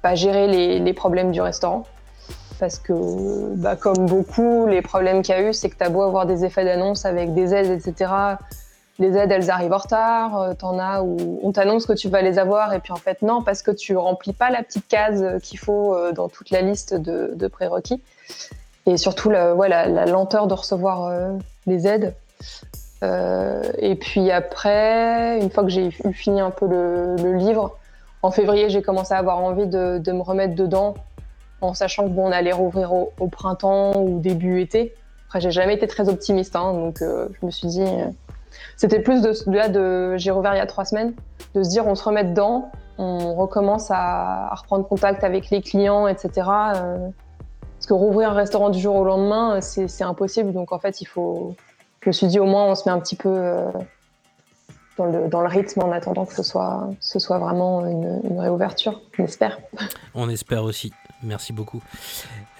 pas 0.00 0.14
gérer 0.14 0.46
les, 0.46 0.92
problèmes 0.92 1.32
du 1.32 1.40
restaurant. 1.40 1.82
Parce 2.60 2.78
que, 2.78 3.54
bah, 3.56 3.74
comme 3.74 4.06
beaucoup, 4.06 4.66
les 4.66 4.82
problèmes 4.82 5.22
qu'il 5.22 5.34
y 5.34 5.38
a 5.38 5.42
eu, 5.42 5.52
c'est 5.52 5.68
que 5.68 5.76
tu 5.76 5.82
as 5.82 5.90
beau 5.90 6.02
avoir 6.02 6.24
des 6.24 6.44
effets 6.44 6.64
d'annonce 6.64 7.04
avec 7.04 7.34
des 7.34 7.52
aides, 7.52 7.72
etc 7.72 8.36
les 8.98 9.16
aides, 9.16 9.30
elles 9.30 9.50
arrivent 9.50 9.72
en 9.72 9.78
retard. 9.78 10.40
Euh, 10.40 10.54
t'en 10.54 10.78
as 10.78 11.02
où 11.02 11.40
on 11.42 11.52
t'annonce 11.52 11.86
que 11.86 11.92
tu 11.92 12.08
vas 12.08 12.22
les 12.22 12.38
avoir 12.38 12.72
et 12.72 12.80
puis 12.80 12.92
en 12.92 12.96
fait 12.96 13.22
non 13.22 13.42
parce 13.42 13.62
que 13.62 13.70
tu 13.70 13.96
remplis 13.96 14.32
pas 14.32 14.50
la 14.50 14.62
petite 14.62 14.88
case 14.88 15.24
qu'il 15.42 15.58
faut 15.58 15.94
euh, 15.94 16.12
dans 16.12 16.28
toute 16.28 16.50
la 16.50 16.62
liste 16.62 16.94
de, 16.94 17.48
prérequis. 17.48 18.02
Et 18.86 18.96
surtout 18.96 19.30
la, 19.30 19.54
la, 19.54 20.06
lenteur 20.06 20.46
de 20.46 20.54
recevoir 20.54 21.06
euh, 21.06 21.32
les 21.66 21.86
aides. 21.86 22.14
et 23.02 23.94
puis 23.96 24.30
après, 24.30 25.38
une 25.40 25.50
fois 25.50 25.64
que 25.64 25.70
j'ai 25.70 25.90
fini 25.90 26.40
un 26.40 26.50
peu 26.50 26.66
le, 26.66 27.34
livre, 27.34 27.76
en 28.22 28.30
février, 28.30 28.68
j'ai 28.68 28.82
commencé 28.82 29.14
à 29.14 29.18
avoir 29.18 29.38
envie 29.38 29.66
de, 29.66 30.12
me 30.12 30.22
remettre 30.22 30.54
dedans, 30.54 30.94
en 31.60 31.74
sachant 31.74 32.04
que 32.04 32.08
bon, 32.08 32.28
on 32.28 32.32
allait 32.32 32.52
rouvrir 32.52 32.92
au, 32.92 33.28
printemps 33.28 33.96
ou 33.96 34.18
début 34.18 34.60
été. 34.60 34.94
Après, 35.26 35.40
j'ai 35.40 35.52
jamais 35.52 35.74
été 35.74 35.86
très 35.86 36.08
optimiste, 36.08 36.56
hein, 36.56 36.72
donc 36.72 36.98
je 37.00 37.46
me 37.46 37.50
suis 37.50 37.68
dit, 37.68 37.84
c'était 38.76 39.00
plus 39.00 39.22
de, 39.22 39.32
là, 39.50 39.68
de, 39.68 40.16
j'ai 40.16 40.30
rouvert 40.30 40.54
il 40.54 40.58
y 40.58 40.60
a 40.60 40.66
trois 40.66 40.84
semaines, 40.84 41.14
de 41.54 41.62
se 41.62 41.70
dire 41.70 41.86
on 41.86 41.94
se 41.94 42.04
remet 42.04 42.24
dedans, 42.24 42.70
on 42.98 43.34
recommence 43.34 43.90
à, 43.90 44.54
reprendre 44.54 44.86
contact 44.86 45.24
avec 45.24 45.50
les 45.50 45.60
clients, 45.60 46.06
etc. 46.06 46.30
Euh, 46.74 47.08
parce 47.74 47.86
que 47.86 47.92
rouvrir 47.92 48.30
un 48.30 48.34
restaurant 48.34 48.70
du 48.70 48.80
jour 48.80 48.96
au 48.96 49.04
lendemain, 49.04 49.60
c'est 49.60 50.04
impossible. 50.04 50.52
Donc 50.52 50.72
en 50.72 50.78
fait, 50.78 51.00
il 51.00 51.06
faut. 51.06 51.54
Je 52.00 52.10
me 52.10 52.12
suis 52.12 52.26
dit 52.28 52.38
au 52.38 52.46
moins 52.46 52.66
on 52.66 52.74
se 52.74 52.88
met 52.88 52.92
un 52.92 53.00
petit 53.00 53.16
peu 53.16 53.28
euh, 53.28 53.68
dans, 54.96 55.06
le, 55.06 55.28
dans, 55.28 55.40
le, 55.40 55.48
rythme 55.48 55.82
en 55.82 55.90
attendant 55.90 56.24
que 56.24 56.32
ce 56.32 56.44
soit, 56.44 56.88
ce 57.00 57.18
soit 57.18 57.38
vraiment 57.38 57.84
une, 57.84 58.20
une 58.24 58.38
réouverture. 58.38 59.00
On 59.18 59.24
espère. 59.24 59.58
On 60.14 60.28
espère 60.28 60.62
aussi. 60.62 60.92
Merci 61.22 61.52
beaucoup. 61.52 61.82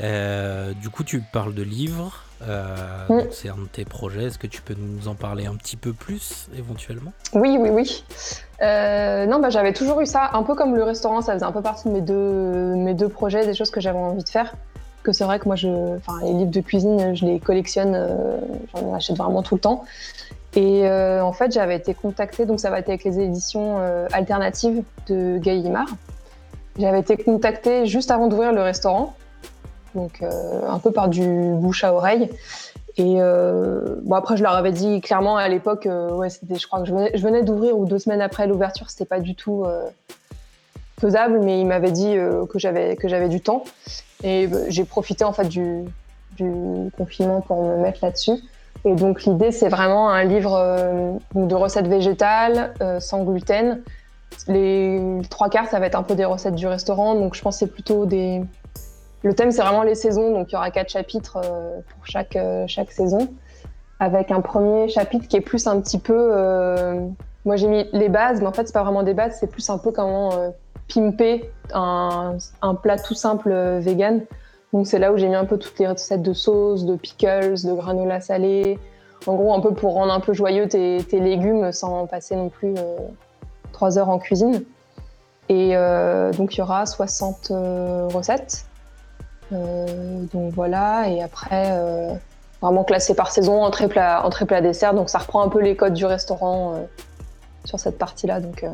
Euh, 0.02 0.72
du 0.74 0.90
coup, 0.90 1.04
tu 1.04 1.20
parles 1.20 1.54
de 1.54 1.62
livres. 1.62 2.22
Euh. 2.46 3.24
C'est 3.30 3.48
un 3.48 3.56
de 3.56 3.66
tes 3.70 3.84
projets. 3.84 4.24
Est-ce 4.24 4.38
que 4.38 4.46
tu 4.46 4.60
peux 4.60 4.74
nous 4.76 5.08
en 5.08 5.14
parler 5.14 5.46
un 5.46 5.54
petit 5.54 5.76
peu 5.76 5.92
plus 5.92 6.48
éventuellement? 6.56 7.12
Oui, 7.32 7.56
oui, 7.58 7.70
oui. 7.70 8.04
Euh, 8.62 9.26
non, 9.26 9.40
bah, 9.40 9.50
j'avais 9.50 9.72
toujours 9.72 10.00
eu 10.00 10.06
ça, 10.06 10.30
un 10.34 10.42
peu 10.42 10.54
comme 10.54 10.74
le 10.74 10.82
restaurant, 10.82 11.22
ça 11.22 11.34
faisait 11.34 11.44
un 11.44 11.52
peu 11.52 11.62
partie 11.62 11.88
de 11.88 11.94
mes 11.94 12.00
deux, 12.00 12.74
mes 12.74 12.94
deux 12.94 13.08
projets, 13.08 13.46
des 13.46 13.54
choses 13.54 13.70
que 13.70 13.80
j'avais 13.80 13.98
envie 13.98 14.24
de 14.24 14.28
faire. 14.28 14.54
Que 15.02 15.12
c'est 15.12 15.24
vrai 15.24 15.38
que 15.38 15.46
moi, 15.46 15.56
je, 15.56 15.68
les 16.22 16.32
livres 16.32 16.50
de 16.50 16.60
cuisine, 16.60 17.14
je 17.14 17.24
les 17.24 17.38
collectionne, 17.38 17.94
euh, 17.94 18.38
j'en 18.74 18.92
achète 18.94 19.16
vraiment 19.16 19.42
tout 19.42 19.54
le 19.54 19.60
temps. 19.60 19.84
Et 20.56 20.88
en 20.88 21.34
fait, 21.34 21.52
j'avais 21.52 21.76
été 21.76 21.92
contactée, 21.92 22.46
donc 22.46 22.60
ça 22.60 22.70
va 22.70 22.78
être 22.78 22.88
avec 22.88 23.04
les 23.04 23.20
éditions 23.20 23.78
alternatives 24.10 24.82
de 25.06 25.36
Gaillimard. 25.36 25.88
J'avais 26.78 27.00
été 27.00 27.18
contactée 27.18 27.84
juste 27.84 28.10
avant 28.10 28.26
d'ouvrir 28.26 28.52
le 28.52 28.62
restaurant 28.62 29.14
donc 29.96 30.22
euh, 30.22 30.68
un 30.68 30.78
peu 30.78 30.92
par 30.92 31.08
du 31.08 31.26
bouche 31.54 31.82
à 31.82 31.92
oreille. 31.92 32.30
Et 32.98 33.16
euh, 33.18 33.96
bon 34.02 34.14
après, 34.14 34.36
je 34.36 34.42
leur 34.42 34.52
avais 34.52 34.72
dit 34.72 35.00
clairement 35.00 35.36
à 35.36 35.48
l'époque, 35.48 35.86
euh, 35.86 36.10
ouais, 36.12 36.30
c'était, 36.30 36.54
je 36.54 36.66
crois 36.66 36.80
que 36.80 36.86
je 36.86 37.22
venais, 37.22 37.42
d'ouvrir 37.42 37.76
ou 37.76 37.84
deux 37.84 37.98
semaines 37.98 38.22
après 38.22 38.46
l'ouverture, 38.46 38.88
c'était 38.90 39.04
pas 39.04 39.20
du 39.20 39.34
tout 39.34 39.64
faisable, 41.00 41.40
mais 41.42 41.60
ils 41.60 41.66
m'avaient 41.66 41.90
dit 41.90 42.14
que 42.48 42.58
j'avais 42.58 42.96
que 42.96 43.08
j'avais 43.08 43.28
du 43.28 43.40
temps. 43.40 43.64
Et 44.22 44.48
j'ai 44.68 44.84
profité 44.84 45.24
en 45.24 45.32
fait 45.32 45.48
du, 45.48 45.84
confinement 46.96 47.40
pour 47.40 47.62
me 47.62 47.76
mettre 47.76 47.98
là-dessus. 48.02 48.38
Et 48.84 48.94
donc 48.94 49.24
l'idée, 49.24 49.50
c'est 49.50 49.68
vraiment 49.68 50.10
un 50.10 50.24
livre 50.24 51.18
de 51.34 51.54
recettes 51.54 51.88
végétales 51.88 52.72
sans 53.00 53.24
gluten. 53.24 53.82
Les 54.48 55.20
trois 55.28 55.50
quarts, 55.50 55.66
ça 55.66 55.78
va 55.78 55.86
être 55.86 55.96
un 55.96 56.02
peu 56.02 56.14
des 56.14 56.24
recettes 56.24 56.54
du 56.54 56.66
restaurant, 56.66 57.14
donc 57.14 57.34
je 57.34 57.42
pense 57.42 57.58
c'est 57.58 57.66
plutôt 57.66 58.06
des 58.06 58.42
le 59.22 59.34
thème, 59.34 59.50
c'est 59.50 59.62
vraiment 59.62 59.82
les 59.82 59.94
saisons, 59.94 60.32
donc 60.32 60.50
il 60.50 60.52
y 60.52 60.56
aura 60.56 60.70
quatre 60.70 60.90
chapitres 60.90 61.38
euh, 61.44 61.80
pour 61.88 62.06
chaque, 62.06 62.36
euh, 62.36 62.64
chaque 62.68 62.92
saison, 62.92 63.28
avec 63.98 64.30
un 64.30 64.40
premier 64.40 64.88
chapitre 64.88 65.26
qui 65.26 65.36
est 65.36 65.40
plus 65.40 65.66
un 65.66 65.80
petit 65.80 65.98
peu. 65.98 66.30
Euh, 66.32 67.00
moi, 67.44 67.56
j'ai 67.56 67.68
mis 67.68 67.88
les 67.92 68.08
bases, 68.08 68.40
mais 68.40 68.46
en 68.46 68.52
fait, 68.52 68.66
c'est 68.66 68.72
pas 68.72 68.82
vraiment 68.82 69.02
des 69.02 69.14
bases, 69.14 69.38
c'est 69.40 69.46
plus 69.46 69.68
un 69.70 69.78
peu 69.78 69.90
comment 69.90 70.32
pimper 70.92 71.50
un, 71.72 72.36
plat 72.82 72.98
tout 72.98 73.14
simple 73.14 73.52
vegan. 73.78 74.22
Donc, 74.72 74.86
c'est 74.86 74.98
là 74.98 75.12
où 75.12 75.16
j'ai 75.16 75.28
mis 75.28 75.34
un 75.34 75.44
peu 75.44 75.56
toutes 75.56 75.78
les 75.78 75.86
recettes 75.86 76.22
de 76.22 76.32
sauce, 76.32 76.84
de 76.84 76.96
pickles, 76.96 77.64
de 77.64 77.72
granola 77.72 78.20
salé. 78.20 78.78
En 79.26 79.34
gros, 79.34 79.54
un 79.54 79.60
peu 79.60 79.72
pour 79.72 79.94
rendre 79.94 80.12
un 80.12 80.20
peu 80.20 80.34
joyeux 80.34 80.68
tes, 80.68 81.00
légumes 81.12 81.72
sans 81.72 82.06
passer 82.06 82.36
non 82.36 82.48
plus 82.48 82.74
trois 83.72 83.98
heures 83.98 84.10
en 84.10 84.18
cuisine. 84.18 84.64
Et 85.48 85.76
donc, 86.36 86.56
il 86.56 86.58
y 86.58 86.62
aura 86.62 86.84
60 86.84 87.52
recettes 88.12 88.65
euh, 88.65 88.65
donc 89.50 90.52
voilà, 90.54 91.08
et 91.08 91.22
après, 91.22 91.70
euh, 91.70 92.12
vraiment 92.60 92.84
classé 92.84 93.14
par 93.14 93.30
saison, 93.30 93.62
entrée 93.62 93.88
plat, 93.88 94.24
entrée 94.24 94.46
plat 94.46 94.60
dessert. 94.60 94.94
Donc 94.94 95.08
ça 95.08 95.18
reprend 95.18 95.42
un 95.42 95.48
peu 95.48 95.60
les 95.60 95.76
codes 95.76 95.94
du 95.94 96.04
restaurant 96.04 96.74
euh, 96.74 96.78
sur 97.64 97.78
cette 97.78 97.98
partie-là. 97.98 98.40
Donc 98.40 98.64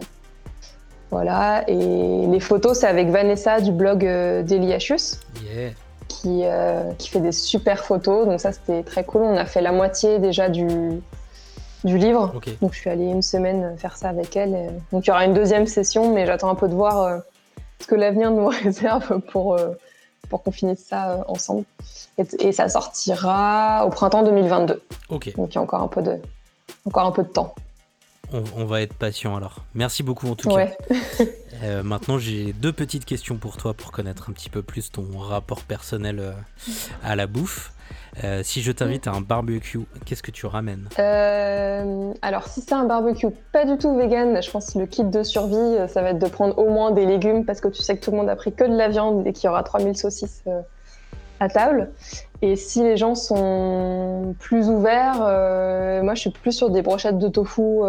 voilà. 1.11 1.65
Et 1.69 2.27
les 2.27 2.41
photos, 2.41 2.81
c'est 2.81 2.87
avec 2.87 3.11
Vanessa 3.11 3.61
du 3.61 3.73
blog 3.73 4.01
d'Eliashus. 4.01 5.19
Qui, 6.09 6.45
qui, 6.99 7.09
fait 7.09 7.21
des 7.21 7.33
super 7.33 7.85
photos. 7.85 8.27
Donc 8.27 8.39
ça, 8.39 8.53
c'était 8.53 8.83
très 8.83 9.03
cool. 9.03 9.23
On 9.23 9.37
a 9.37 9.47
fait 9.47 9.63
la 9.63 9.73
moitié 9.73 10.19
déjà 10.19 10.49
du, 10.49 10.69
du 11.85 11.99
livre. 11.99 12.33
Donc 12.61 12.75
je 12.75 12.79
suis 12.79 12.91
allée 12.91 13.07
une 13.07 13.23
semaine 13.23 13.77
faire 13.79 13.97
ça 13.97 14.11
avec 14.11 14.37
elle. 14.37 14.73
Donc 14.93 15.07
il 15.07 15.09
y 15.09 15.11
aura 15.11 15.25
une 15.25 15.35
deuxième 15.35 15.67
session, 15.67 16.15
mais 16.15 16.27
j'attends 16.27 16.51
un 16.51 16.55
peu 16.55 16.69
de 16.69 16.75
voir 16.75 17.23
ce 17.81 17.87
que 17.87 17.95
l'avenir 17.95 18.31
nous 18.31 18.47
réserve 18.65 19.21
pour, 19.33 19.59
pour 20.33 20.43
qu'on 20.43 20.51
finisse 20.51 20.83
ça 20.83 21.11
euh, 21.11 21.23
ensemble. 21.29 21.65
Et, 22.17 22.53
ça 22.53 22.71
sortira 22.71 23.85
au 23.87 23.91
printemps 23.91 24.23
2022. 24.23 24.83
Ok. 25.11 25.37
Donc 25.37 25.53
il 25.53 25.57
y 25.57 25.59
a 25.59 25.61
encore 25.61 25.83
un 25.83 25.89
peu 25.89 26.01
de, 26.01 26.19
encore 26.87 27.07
un 27.07 27.13
peu 27.13 27.23
de 27.23 27.29
temps. 27.29 27.55
on, 28.33 28.65
va 28.65 28.81
être 28.81 28.95
patient 28.95 29.37
alors. 29.37 29.57
Merci 29.75 30.03
beaucoup 30.03 30.29
en 30.29 30.35
tout 30.35 30.49
cas. 30.49 30.69
Euh, 31.63 31.83
maintenant, 31.83 32.19
j'ai 32.19 32.53
deux 32.53 32.73
petites 32.73 33.05
questions 33.05 33.37
pour 33.37 33.57
toi 33.57 33.75
pour 33.75 33.93
connaître 33.93 34.31
un 34.31 34.33
petit 34.33 34.51
peu 34.51 34.63
plus 34.63 34.91
ton 34.91 35.05
rapport 35.17 35.63
personnel 35.63 36.19
euh, 36.19 36.33
à 37.05 37.15
la 37.15 37.27
bouffe. 37.27 37.73
Euh, 38.25 38.43
si 38.43 38.63
je 38.63 38.73
t'invite 38.73 39.07
à 39.07 39.13
un 39.13 39.21
barbecue, 39.21 39.81
qu'est-ce 40.05 40.23
que 40.23 40.31
tu 40.31 40.47
ramènes? 40.47 40.89
Alors, 42.23 42.47
si 42.49 42.61
c'est 42.61 42.75
un 42.75 42.85
barbecue 42.85 43.29
pas 43.53 43.65
du 43.65 43.79
tout 43.79 43.97
vegan, 43.97 44.43
je 44.43 44.51
pense 44.51 44.73
que 44.73 44.79
le 44.79 44.87
kit 44.87 45.05
de 45.05 45.23
survie, 45.23 45.77
ça 45.89 46.03
va 46.03 46.11
être 46.11 46.19
de 46.19 46.29
prendre 46.29 46.59
au 46.59 46.69
moins 46.71 46.91
des 46.91 47.07
légumes 47.07 47.45
parce 47.45 47.61
que 47.61 47.69
tu 47.69 47.83
sais 47.83 47.97
que 47.97 48.05
tout 48.05 48.11
le 48.11 48.17
monde 48.17 48.29
a 48.29 48.37
pris 48.37 48.53
que 48.53 48.65
de 48.65 48.77
la 48.77 48.89
viande 48.89 49.27
et 49.27 49.33
qu'il 49.33 49.47
y 49.47 49.49
aura 49.49 49.63
3000 49.63 49.97
saucisses 49.97 50.45
à 51.41 51.49
table. 51.49 51.91
Et 52.43 52.57
si 52.57 52.83
les 52.83 52.97
gens 52.97 53.15
sont 53.15 54.35
plus 54.41 54.69
ouverts, 54.69 55.19
moi 56.03 56.15
je 56.15 56.21
suis 56.21 56.31
plus 56.31 56.53
sur 56.53 56.71
des 56.71 56.83
brochettes 56.83 57.19
de 57.19 57.29
tofu 57.29 57.83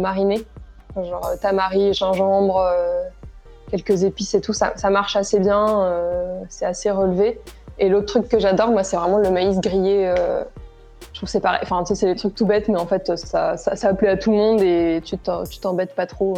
marinées, 0.00 0.44
genre 0.96 1.30
tamari, 1.40 1.94
gingembre, 1.94 2.60
quelques 3.70 4.04
épices 4.04 4.34
et 4.34 4.40
tout. 4.40 4.52
Ça, 4.52 4.72
ça 4.76 4.90
marche 4.90 5.16
assez 5.16 5.40
bien, 5.40 5.92
c'est 6.48 6.66
assez 6.66 6.90
relevé. 6.90 7.40
Et 7.78 7.88
l'autre 7.88 8.06
truc 8.06 8.28
que 8.28 8.38
j'adore, 8.38 8.70
moi, 8.70 8.82
c'est 8.82 8.96
vraiment 8.96 9.18
le 9.18 9.30
maïs 9.30 9.60
grillé. 9.60 10.12
je 11.12 11.18
trouve 11.18 11.28
c'est 11.28 11.40
pareil. 11.40 11.60
Enfin, 11.62 11.82
tu 11.84 11.88
sais, 11.88 11.94
c'est 11.94 12.06
des 12.06 12.18
trucs 12.18 12.34
tout 12.34 12.46
bêtes, 12.46 12.68
mais 12.68 12.78
en 12.78 12.86
fait, 12.86 13.16
ça, 13.16 13.56
ça, 13.56 13.76
ça 13.76 13.94
plaît 13.94 14.08
à 14.08 14.16
tout 14.16 14.30
le 14.30 14.36
monde 14.36 14.60
et 14.62 15.00
tu 15.04 15.16
t'embêtes 15.60 15.94
pas 15.94 16.06
trop. 16.06 16.34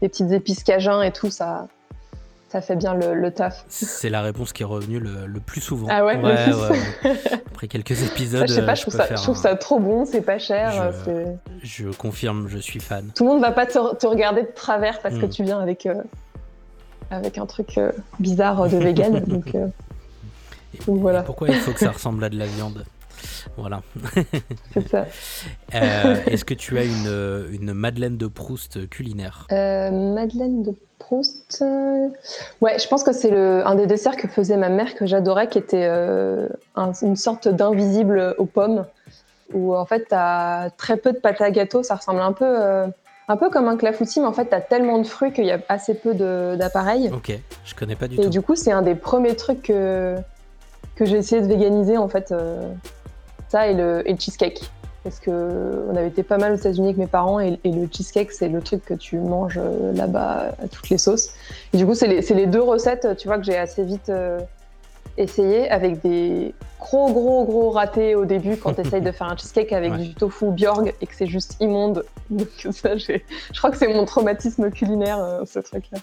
Des 0.00 0.08
petites 0.08 0.32
épices 0.32 0.64
cajun 0.64 1.02
et 1.02 1.12
tout, 1.12 1.30
ça, 1.30 1.66
ça 2.50 2.60
fait 2.60 2.74
bien 2.74 2.94
le, 2.94 3.30
taf. 3.30 3.64
C'est 3.68 4.10
la 4.10 4.22
réponse 4.22 4.52
qui 4.52 4.64
est 4.64 4.66
revenue 4.66 4.98
le, 4.98 5.40
plus 5.40 5.60
souvent. 5.60 5.86
Ah 5.88 6.04
ouais, 6.04 6.18
Après 7.46 7.68
quelques 7.68 8.02
épisodes. 8.02 8.48
je 8.48 8.54
sais 8.54 8.66
pas, 8.66 8.74
je, 8.74 8.82
trouve, 8.82 9.36
ça, 9.36 9.54
trop 9.54 9.78
bon, 9.78 10.04
c'est 10.04 10.20
pas 10.20 10.38
cher. 10.38 10.92
Je, 11.62 11.90
confirme, 11.92 12.48
je 12.48 12.58
suis 12.58 12.80
fan. 12.80 13.12
Tout 13.14 13.22
le 13.22 13.30
monde 13.30 13.40
va 13.40 13.52
pas 13.52 13.66
te, 13.66 14.06
regarder 14.06 14.42
de 14.42 14.50
travers 14.52 14.98
parce 15.00 15.16
que 15.16 15.26
hmm. 15.26 15.30
tu 15.30 15.44
viens 15.44 15.60
avec, 15.60 15.86
euh, 15.86 15.94
avec 17.10 17.38
un 17.38 17.46
truc 17.46 17.78
euh, 17.78 17.92
bizarre 18.18 18.68
de 18.68 18.76
vegan. 18.76 19.20
donc, 19.26 19.54
euh, 19.54 19.66
voilà. 20.86 21.22
pourquoi 21.22 21.48
il 21.48 21.56
faut 21.56 21.72
que 21.72 21.80
ça 21.80 21.90
ressemble 21.90 22.24
à 22.24 22.28
de 22.28 22.38
la 22.38 22.46
viande? 22.46 22.84
Voilà. 23.56 23.82
C'est 24.72 24.88
ça. 24.88 25.06
Est-ce 25.72 26.44
que 26.44 26.54
tu 26.54 26.78
as 26.78 26.84
une, 26.84 27.48
une 27.52 27.74
Madeleine 27.74 28.16
de 28.16 28.26
Proust 28.26 28.88
culinaire? 28.88 29.46
Madeleine 29.50 30.62
de 30.62 30.74
Proust. 31.00 31.58
Euh, 31.62 32.08
ouais, 32.60 32.78
je 32.78 32.86
pense 32.86 33.02
que 33.02 33.12
c'est 33.12 33.34
un 33.34 33.74
des 33.74 33.86
desserts 33.86 34.16
que 34.16 34.28
faisait 34.28 34.56
ma 34.56 34.68
mère 34.68 34.94
que 34.94 35.06
j'adorais, 35.06 35.48
qui 35.48 35.58
était 35.58 35.86
euh, 35.88 36.48
une 37.02 37.16
sorte 37.16 37.48
d'invisible 37.48 38.36
aux 38.38 38.46
pommes, 38.46 38.86
où 39.52 39.74
en 39.74 39.84
fait, 39.86 40.06
tu 40.08 40.14
as 40.14 40.70
très 40.76 40.96
peu 40.96 41.12
de 41.12 41.18
pâte 41.18 41.40
à 41.40 41.50
gâteau. 41.50 41.82
Ça 41.82 41.96
ressemble 41.96 42.20
un 42.20 42.32
peu, 42.32 42.44
euh, 42.46 42.86
un 43.30 43.36
peu 43.36 43.48
comme 43.48 43.68
un 43.68 43.76
clafoutis, 43.76 44.20
mais 44.20 44.26
en 44.26 44.32
fait, 44.32 44.48
tu 44.48 44.54
as 44.54 44.60
tellement 44.60 44.98
de 44.98 45.06
fruits 45.06 45.32
qu'il 45.32 45.44
y 45.44 45.52
a 45.52 45.60
assez 45.68 45.94
peu 45.94 46.14
d'appareils. 46.56 47.10
Ok, 47.12 47.32
je 47.64 47.74
connais 47.74 47.96
pas 47.96 48.08
du 48.08 48.16
tout. 48.16 48.22
Et 48.22 48.28
du 48.28 48.42
coup, 48.42 48.56
c'est 48.56 48.72
un 48.72 48.82
des 48.82 48.94
premiers 48.94 49.36
trucs 49.36 49.62
que, 49.62 50.16
que 50.96 51.04
j'ai 51.04 51.16
essayé 51.16 51.40
de 51.40 51.46
véganiser, 51.46 51.96
en 51.96 52.08
fait. 52.08 52.34
ça 53.48 53.68
et 53.68 53.74
le, 53.74 54.02
et 54.08 54.12
le 54.12 54.18
cheesecake 54.18 54.70
parce 55.02 55.18
que 55.18 55.86
on 55.88 55.96
avait 55.96 56.08
été 56.08 56.22
pas 56.22 56.38
mal 56.38 56.52
aux 56.52 56.56
États-Unis 56.56 56.88
avec 56.88 56.98
mes 56.98 57.06
parents 57.06 57.40
et, 57.40 57.58
le 57.64 57.88
cheesecake 57.90 58.32
c'est 58.32 58.48
le 58.48 58.60
truc 58.60 58.84
que 58.84 58.94
tu 58.94 59.16
manges 59.16 59.58
euh, 59.58 59.92
là-bas 59.92 60.52
à 60.62 60.68
toutes 60.68 60.90
les 60.90 60.98
sauces. 60.98 61.30
Et 61.72 61.78
du 61.78 61.86
coup 61.86 61.94
c'est 61.94 62.06
les, 62.06 62.46
deux 62.46 62.62
recettes, 62.62 63.16
tu 63.16 63.28
vois, 63.28 63.38
que 63.38 63.44
j'ai 63.44 63.56
assez 63.56 63.84
vite 63.84 64.10
euh, 64.10 64.40
essayé 65.22 65.70
avec 65.70 66.02
des 66.02 66.54
gros 66.78 67.12
gros 67.12 67.44
gros 67.44 67.70
ratés 67.70 68.14
au 68.14 68.24
début 68.24 68.56
quand 68.56 68.74
tu 68.74 68.80
essayes 68.80 69.02
de 69.02 69.12
faire 69.12 69.28
un 69.28 69.36
cheesecake 69.36 69.72
avec 69.72 69.96
du 69.96 70.14
tofu 70.14 70.50
Bjorg 70.50 70.92
et 71.00 71.06
que 71.06 71.14
c'est 71.14 71.26
juste 71.26 71.56
immonde. 71.60 72.04
Donc 72.30 72.48
ça, 72.70 72.96
je 72.96 73.18
crois 73.56 73.70
que 73.70 73.76
c'est 73.76 73.88
mon 73.88 74.04
traumatisme 74.04 74.70
culinaire 74.70 75.18
euh, 75.18 75.44
ce 75.46 75.58
truc-là. 75.58 75.98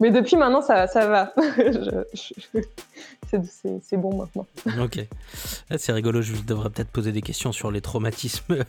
Mais 0.00 0.12
depuis 0.12 0.36
maintenant, 0.36 0.62
ça, 0.62 0.86
ça 0.86 1.08
va. 1.08 1.34
c'est 3.82 3.96
bon 3.96 4.16
maintenant. 4.16 4.46
Ok. 4.80 5.04
C'est 5.76 5.90
rigolo, 5.90 6.22
je 6.22 6.34
devrais 6.46 6.70
peut-être 6.70 6.90
poser 6.90 7.10
des 7.10 7.20
questions 7.20 7.50
sur 7.50 7.72
les 7.72 7.80
traumatismes 7.80 8.64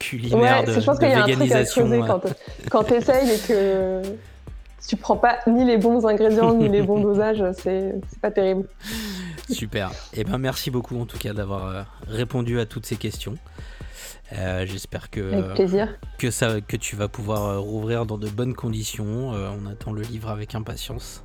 culinaires 0.00 0.60
ouais, 0.60 0.74
de, 0.74 0.80
je 0.80 0.86
pense 0.86 0.98
qu'il 0.98 1.10
y 1.10 1.12
a 1.12 1.24
un 1.24 1.28
truc 1.28 1.52
à 1.52 1.62
creuser 1.64 2.00
quand, 2.06 2.22
quand 2.70 2.84
tu 2.84 2.94
essayes 2.94 3.32
et 3.32 3.38
que 3.38 4.00
tu 4.86 4.96
prends 4.96 5.16
pas 5.16 5.38
ni 5.46 5.64
les 5.64 5.76
bons 5.76 6.06
ingrédients 6.06 6.54
ni 6.54 6.68
les 6.68 6.82
bons 6.82 7.00
dosages, 7.02 7.44
c'est 7.58 7.94
pas 8.20 8.30
terrible. 8.30 8.68
Super. 9.50 9.90
Et 10.12 10.20
eh 10.20 10.24
ben 10.24 10.38
merci 10.38 10.70
beaucoup 10.70 11.00
en 11.00 11.06
tout 11.06 11.18
cas 11.18 11.32
d'avoir 11.32 11.66
euh, 11.66 11.82
répondu 12.08 12.58
à 12.58 12.66
toutes 12.66 12.86
ces 12.86 12.96
questions. 12.96 13.36
Euh, 14.32 14.66
j'espère 14.66 15.10
que, 15.10 15.54
que, 16.18 16.30
ça, 16.30 16.60
que 16.60 16.76
tu 16.76 16.96
vas 16.96 17.08
pouvoir 17.08 17.44
euh, 17.44 17.58
rouvrir 17.58 18.06
dans 18.06 18.18
de 18.18 18.28
bonnes 18.28 18.54
conditions. 18.54 19.34
Euh, 19.34 19.50
on 19.50 19.66
attend 19.66 19.92
le 19.92 20.02
livre 20.02 20.30
avec 20.30 20.54
impatience. 20.54 21.22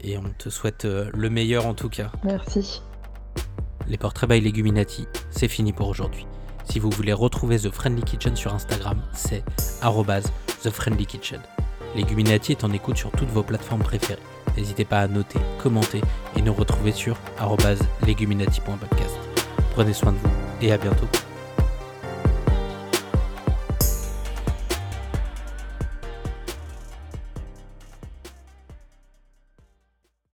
Et 0.00 0.18
on 0.18 0.24
te 0.36 0.50
souhaite 0.50 0.84
le 0.84 1.30
meilleur 1.30 1.66
en 1.66 1.74
tout 1.74 1.88
cas. 1.88 2.12
Merci. 2.22 2.82
Les 3.88 3.96
portraits 3.96 4.28
by 4.28 4.40
Leguminati, 4.40 5.06
c'est 5.30 5.48
fini 5.48 5.72
pour 5.72 5.88
aujourd'hui. 5.88 6.26
Si 6.64 6.78
vous 6.78 6.90
voulez 6.90 7.12
retrouver 7.12 7.58
The 7.58 7.70
Friendly 7.70 8.02
Kitchen 8.02 8.36
sur 8.36 8.52
Instagram, 8.52 9.00
c'est 9.12 9.44
The 10.62 11.65
Leguminati 11.96 12.52
est 12.52 12.64
en 12.64 12.72
écoute 12.72 12.98
sur 12.98 13.10
toutes 13.10 13.30
vos 13.30 13.42
plateformes 13.42 13.82
préférées. 13.82 14.20
N'hésitez 14.56 14.84
pas 14.84 15.00
à 15.00 15.08
noter, 15.08 15.38
commenter 15.62 16.02
et 16.36 16.42
nous 16.42 16.52
retrouver 16.52 16.92
sur 16.92 17.16
leguminati.podcast. 18.06 19.16
Prenez 19.72 19.94
soin 19.94 20.12
de 20.12 20.18
vous 20.18 20.30
et 20.60 20.72
à 20.72 20.78
bientôt. 20.78 21.25